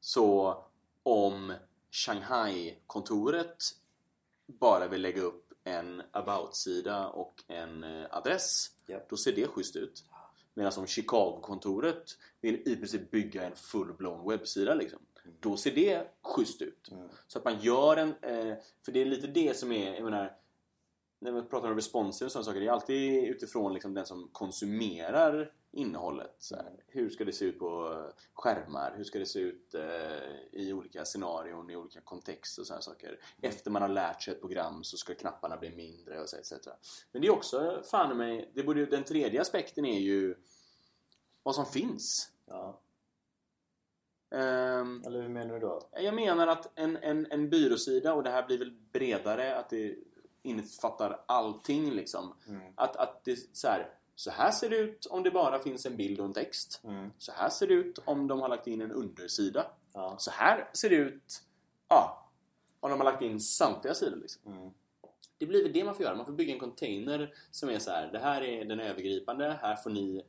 [0.00, 0.56] Så
[1.02, 1.52] om
[1.92, 3.56] Shanghai-kontoret
[4.46, 9.08] bara vill lägga upp en about-sida och en eh, adress, Japp.
[9.08, 10.04] då ser det schysst ut.
[10.54, 14.98] Medan om Chicago-kontoret vill i princip bygga en full-blown webbsida, liksom,
[15.40, 16.90] då ser det schysst ut.
[16.90, 17.08] Mm.
[17.26, 18.08] Så att man gör en...
[18.08, 20.36] Eh, för det är lite det som är, jag menar,
[21.18, 24.28] när vi pratar om responsive och sådana saker, det är alltid utifrån liksom den som
[24.32, 26.34] konsumerar innehållet.
[26.38, 28.02] Så här, hur ska det se ut på
[28.34, 28.94] skärmar?
[28.96, 33.20] Hur ska det se ut eh, i olika scenarion, i olika kontexter och sådana saker.
[33.42, 36.52] Efter man har lärt sig ett program så ska knapparna bli mindre och så etc.
[37.12, 40.34] Men det är också, fan i mig, det borde, den tredje aspekten är ju
[41.42, 42.32] vad som finns.
[42.46, 42.80] Ja.
[44.30, 45.80] Ehm, Eller hur menar du då?
[45.92, 49.96] jag menar att en, en, en byråsida, och det här blir väl bredare, att det
[50.42, 52.34] innefattar allting liksom.
[52.48, 52.72] Mm.
[52.74, 55.96] Att, att det så här, så här ser det ut om det bara finns en
[55.96, 56.80] bild och en text.
[56.84, 57.10] Mm.
[57.18, 59.66] Så här ser det ut om de har lagt in en undersida.
[59.92, 60.16] Ja.
[60.18, 61.42] Så här ser det ut
[61.88, 62.28] ja,
[62.80, 64.16] om de har lagt in samtliga sidor.
[64.16, 64.52] Liksom.
[64.52, 64.70] Mm.
[65.38, 66.16] Det blir väl det man får göra.
[66.16, 68.12] Man får bygga en container som är så här.
[68.12, 69.58] Det här är den övergripande.
[69.62, 70.22] Här får ni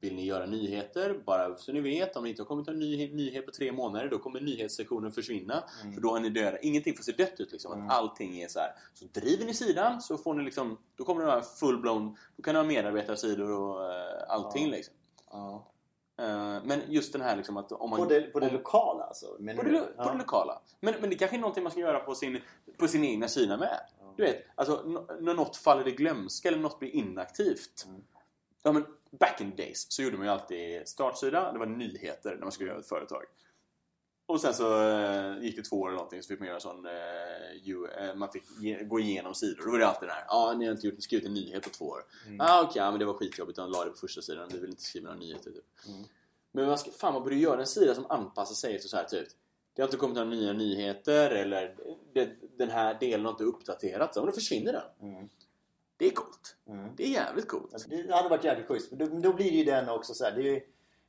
[0.00, 1.22] vill ni göra nyheter?
[1.26, 4.08] Bara så ni vet, om det inte har kommit en ny, nyhet på tre månader
[4.08, 5.64] då kommer nyhetssektionen försvinna.
[5.82, 5.94] Mm.
[5.94, 6.58] För då har ni döda.
[6.58, 7.72] Ingenting får se dött ut liksom.
[7.72, 7.86] Mm.
[7.86, 8.70] Att allting är så här.
[8.94, 12.54] Så driver ni sidan så får ni liksom Då kommer det vara full-blown Då kan
[12.54, 14.70] ni ha medarbetarsidor och eh, allting Ja.
[14.70, 14.94] liksom.
[15.30, 15.72] Ja.
[16.18, 17.98] Eh, men just den här liksom att om man...
[17.98, 19.26] På det, på det om, lokala alltså?
[19.26, 20.12] På det, på Ja.
[20.12, 20.60] det lokala.
[20.80, 22.40] Men, men det kanske är någonting man ska göra på sin,
[22.78, 23.80] på sin egna sida med.
[24.00, 24.14] Ja.
[24.16, 24.82] Du vet, alltså
[25.20, 27.84] när något faller i glömska eller något blir inaktivt.
[27.88, 28.02] Mm.
[28.62, 28.84] Ja, men
[29.18, 32.52] back in the days så gjorde man ju alltid startsida, det var nyheter när man
[32.52, 33.22] skulle göra ett företag.
[34.28, 36.86] Och sen så eh, gick det två år eller någonting så fick man göra sån...
[36.86, 36.92] Eh,
[37.62, 39.64] ju, eh, man fick ge, gå igenom sidor.
[39.64, 40.24] Då var det alltid det här.
[40.28, 42.04] Ja, ah, ni har inte gjort, skrivit en nyhet på två år.
[42.26, 42.40] Mm.
[42.40, 43.56] Ah, okej, ja, men det var skitjobbigt.
[43.56, 44.48] De la det på första sidan.
[44.52, 45.50] Vi vill inte skriva några nyheter.
[45.50, 45.64] Typ.
[45.88, 46.04] Mm.
[46.52, 49.04] Men man ska, fan, man borde göra en sida som anpassar sig efter så här
[49.04, 49.28] typ.
[49.74, 51.76] Det har inte kommit några nya nyheter eller
[52.12, 54.16] det, den här delen har inte uppdaterats.
[54.16, 55.10] Då försvinner den.
[55.10, 55.28] Mm.
[55.96, 56.56] Det är coolt.
[56.68, 56.96] Mm.
[56.96, 57.86] Det är jävligt coolt.
[57.88, 58.88] Det hade varit jävligt schysst.
[58.88, 60.60] För Då, då blir det ju den också så här, det är ju,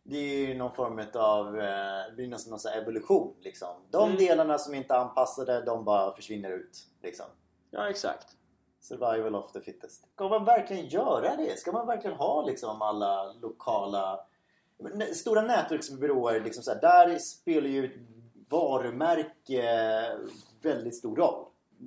[0.03, 3.35] det är ju någon form av eh, det blir nästan någon så här evolution.
[3.41, 3.67] Liksom.
[3.91, 4.17] De Mm.
[4.17, 6.77] delarna som inte är anpassade, de bara försvinner ut.
[7.03, 7.25] Liksom.
[7.71, 8.27] Ja, exakt.
[8.81, 10.05] Survival of the fittest.
[10.13, 11.59] Ska man verkligen göra det?
[11.59, 14.19] Ska man verkligen ha liksom alla lokala...
[14.77, 18.05] Men Stora nätverksbyråer, liksom så här, där spelar ju
[18.49, 20.17] varumärke
[20.61, 21.45] väldigt stor roll.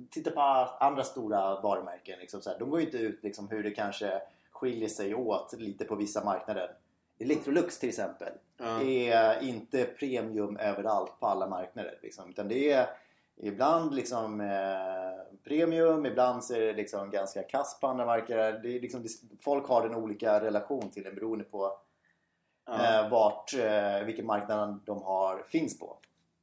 [0.09, 0.41] Titta på
[0.79, 2.19] andra stora varumärken.
[2.19, 4.21] Liksom så här, de går ju inte ut liksom hur det kanske
[4.51, 6.71] skiljer sig åt lite på vissa marknader.
[7.19, 8.81] Electrolux till exempel Ja.
[8.81, 11.99] är inte premium överallt på alla marknader.
[12.01, 12.29] Liksom.
[12.29, 12.87] Utan det är
[13.35, 18.59] ibland liksom eh, premium, ibland så är det liksom ganska kass på andra marknader.
[18.63, 19.09] Det är liksom, det,
[19.41, 21.77] folk har en olika relation till den beroende på
[22.69, 25.97] eh, vart, eh, vilken marknad de har, finns på.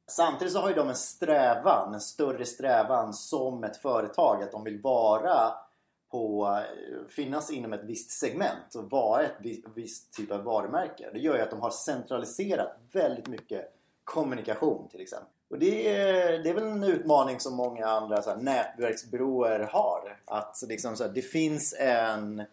[0.09, 4.63] Samtidigt så har ju de en strävan, en större strävan som ett företag att de
[4.63, 5.53] vill vara
[6.11, 11.09] på, eh, finnas inom ett visst segment och vara ett visst, visst typ av varumärke.
[11.13, 15.29] Det gör ju att de har centraliserat väldigt mycket kommunikation till exempel.
[15.49, 20.19] Och det är, det är väl en utmaning som många andra så här, nätverksbyråer har.
[20.25, 22.43] Att liksom, så här, det finns en,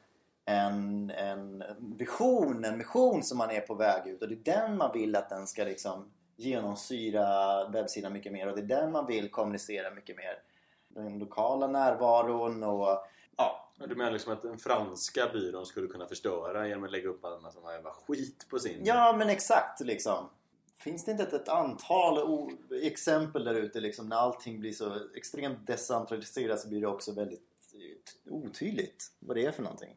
[0.44, 4.76] en, en vision, en mission som man är på väg ut och det är den
[4.76, 9.06] man vill att den ska liksom genomsyra webbsidan mycket mer och det är den man
[9.06, 10.42] vill kommunicera mycket mer.
[10.88, 13.04] Den lokala närvaron och
[13.36, 13.72] ja.
[13.88, 17.42] Du menar liksom att den franska byrån skulle kunna förstöra genom att lägga upp en
[17.42, 18.82] massa jävla skit på sin...
[18.84, 20.28] Ja, men exakt liksom.
[20.76, 22.48] Finns det inte ett, ett antal
[22.82, 27.74] exempel där ute liksom, när allting blir så extremt decentraliserat så blir det också väldigt
[27.74, 29.96] eh, otydligt vad det är för någonting.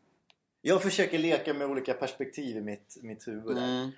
[0.61, 3.55] Jag försöker leka med olika perspektiv i mitt, mitt huvud.
[3.55, 3.63] där.
[3.63, 3.91] Mm.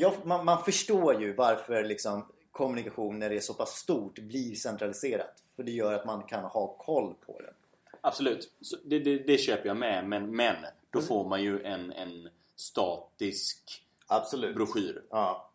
[0.00, 4.54] Jag, man, man förstår ju varför liksom, kommunikation när det är så pass stort blir
[4.54, 5.42] centraliserat.
[5.56, 7.52] För det gör att man kan ha koll på det.
[8.00, 8.52] Absolut.
[8.84, 10.08] Det, det, det köper jag med.
[10.08, 10.56] Men, men
[10.90, 14.56] då får man ju en, en statisk Absolut.
[14.56, 15.02] broschyr.
[15.10, 15.50] Ja.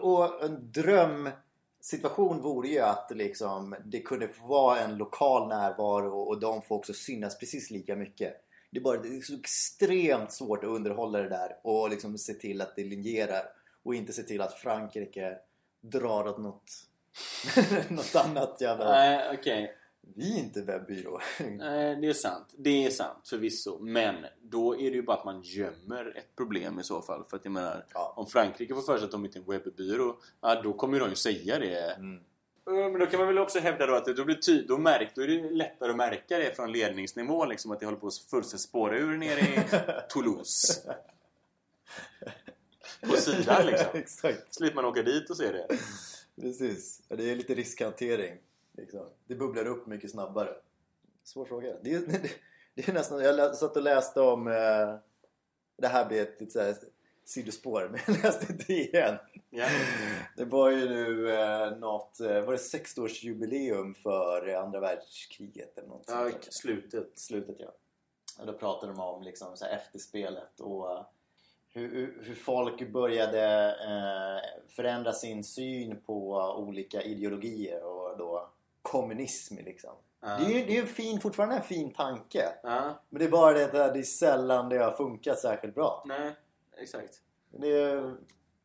[0.00, 6.62] Och- en drömsituation vore ju att liksom, det kunde vara en lokal närvaro och de
[6.62, 8.44] får också synas precis lika mycket.
[8.70, 12.34] Det är bara det är så extremt svårt att underhålla det där och liksom se
[12.34, 13.42] till att det linjerar
[13.84, 15.38] och inte se till att Frankrike
[15.80, 16.72] drar åt något,
[17.88, 18.90] något annat jävla...
[18.90, 19.76] Nej, okej.
[20.16, 21.20] Vi är inte webbyrå.
[21.50, 22.46] Nej, det är sant.
[22.58, 23.78] Det är sant förvisso.
[23.80, 27.24] Men då är det ju bara att man gömmer ett problem i så fall.
[27.30, 28.12] För att jag menar, Ja.
[28.16, 31.00] om Frankrike får för sig att de inte är en webbyrå, ja, då kommer ju
[31.04, 31.90] de ju säga det.
[31.92, 32.20] Mm.
[32.66, 35.22] Men då kan man väl också hävda då att då, blir ty- då, märk, då
[35.22, 37.44] är det lättare att märka det från ledningsnivå.
[37.44, 39.60] Liksom, att det håller på att fullständigt spåra ur nere i
[40.08, 40.94] Toulouse.
[43.06, 43.88] På sidan liksom.
[43.94, 44.54] Exakt.
[44.54, 45.66] Slipper man åka dit och se det.
[46.40, 47.02] Precis.
[47.08, 48.38] Det är lite riskhantering.
[48.76, 49.06] Liksom.
[49.26, 50.54] Det bubblar upp mycket snabbare.
[51.24, 51.76] Svår fråga.
[51.82, 52.30] Det är, det,
[52.74, 53.20] det är nästan...
[53.20, 54.46] Jag satt och läste om...
[54.48, 54.96] Eh,
[55.76, 56.76] det här blir ett lite så här
[57.24, 59.16] sidospår, men jag läste DN.
[59.50, 59.66] Ja.
[60.36, 62.20] Det var ju nu eh, något...
[62.20, 67.18] Eh, var det 60-årsjubileum för andra världskriget eller något Ja, sånt slutet.
[67.18, 67.74] slutet ja.
[68.38, 71.06] Och då pratade de om liksom så här efterspelet och
[71.74, 78.48] hur, hur- folk började eh, förändra sin syn på olika ideologier och då
[78.82, 79.90] kommunism liksom.
[80.20, 80.36] Ja.
[80.38, 82.44] Det är ju det är en fin, fortfarande en fin tanke.
[82.62, 86.02] Ja, Men det är bara det att det är sällan det har funkat särskilt bra.
[86.06, 86.32] nej,
[86.78, 87.20] exakt.
[87.50, 88.14] Det är,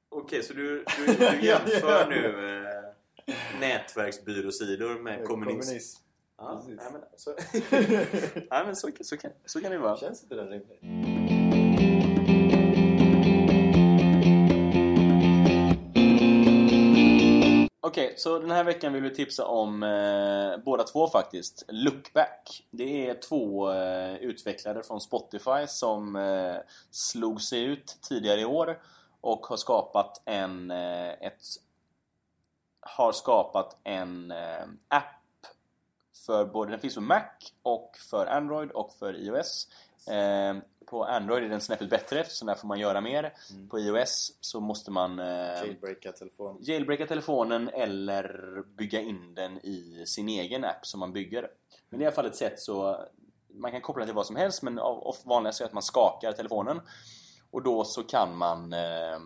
[0.09, 5.59] Okej, så du, du, du jämför nu eh, nätverksbyråsidor med kommunism?
[5.59, 6.03] Kommunism.
[6.37, 6.79] Ja, Precis.
[6.81, 7.31] nej, men, så,
[8.51, 9.97] nej, men så, så, kan, så kan det vara.
[9.97, 11.18] Känns inte det rimligt?
[17.81, 21.65] Okej, så den här veckan vill vi tipsa om eh, båda två faktiskt.
[21.67, 22.63] Lookback.
[22.71, 26.55] Det är två eh, utvecklare från Spotify som eh,
[26.91, 28.81] slog sig ut tidigare i år
[29.21, 31.41] och har skapat en eh, ett
[32.81, 35.47] har skapat en eh, app
[36.25, 37.29] för både, den finns för Mac
[37.63, 39.67] och för Android och för iOS.
[40.07, 40.55] Eh,
[40.89, 43.33] på Android är den snäppet bättre eftersom där får man göra mer.
[43.51, 43.69] Mm.
[43.69, 46.57] På iOS så måste man eh, Jailbreaka telefon.
[46.61, 51.47] jailbreaka telefonen eller bygga in den i sin egen app som man bygger.
[51.89, 53.05] Men i alla fall ett sätt så
[53.53, 54.79] man kan koppla den till vad som helst men
[55.25, 56.81] vanligast är att man skakar telefonen
[57.51, 59.19] och då så kan man eh,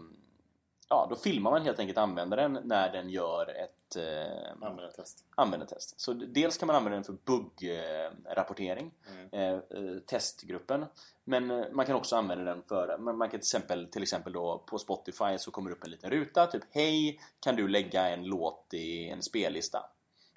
[0.94, 5.26] ja, då filmar man helt enkelt användaren när den gör ett eh, Användartest.
[5.36, 6.02] användartest.
[6.02, 9.30] Så dels kan man använda den för buggrapportering, Mm.
[9.32, 10.86] eh, eh, testgruppen.
[11.24, 14.64] Men eh, man kan också använda den för, man kan till exempel, till exempel då
[14.66, 18.24] på Spotify så kommer det upp en liten ruta, typ Hej, kan du lägga en
[18.24, 19.86] låt i en spellista?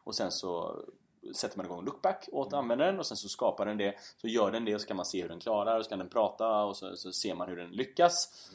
[0.04, 0.80] Och sen så
[1.36, 4.64] sätter man igång lookback åt användaren och sen så skapar den det, så gör den
[4.64, 6.76] det och så kan man se hur den klarar och så kan den prata och
[6.76, 8.48] så, så ser man hur den lyckas.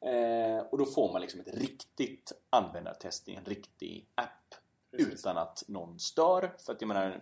[0.00, 4.54] Eh, och då får man liksom ett riktigt användartest i en riktig app
[4.90, 5.14] Precis.
[5.14, 6.54] utan att någon stör.
[6.58, 7.20] För att jag menar,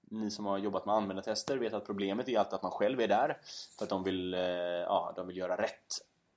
[0.00, 3.08] ni som har jobbat med användartester vet att problemet är alltid att man själv är
[3.08, 3.40] där.
[3.78, 5.86] För att de vill, eh, ja, de vill göra rätt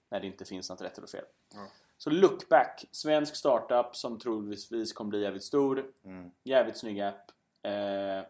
[0.10, 1.26] när det inte finns något rätt eller fel.
[1.54, 1.66] Ja.
[1.98, 5.92] Så Lookback, svensk startup som troligtvis kommer bli jävligt stor.
[6.04, 6.32] Mm.
[6.44, 7.32] Jävligt snygg app.
[7.62, 7.72] Eh,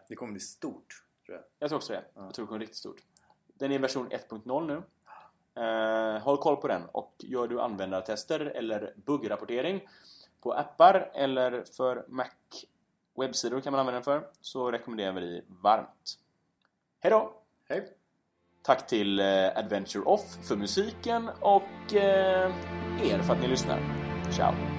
[0.08, 1.44] Det kommer bli stort, tror jag.
[1.58, 2.04] jag tror också det.
[2.14, 2.24] Ja.
[2.24, 3.02] Jag tror det kommer bli riktigt stort.
[3.54, 4.82] Den är i version 1.0 nu.
[5.58, 9.88] Eh, håll koll på den och gör du användartester eller buggrapportering
[10.40, 12.26] på appar eller för Mac
[13.16, 16.18] webbsidor kan man använda den för så rekommenderar vi dig varmt.
[17.00, 17.32] Hej då!
[17.68, 17.92] Hej!
[18.62, 22.52] Tack till eh, Adventure Off för musiken och eh,
[23.02, 23.80] er för att ni lyssnar.
[24.32, 24.77] Ciao!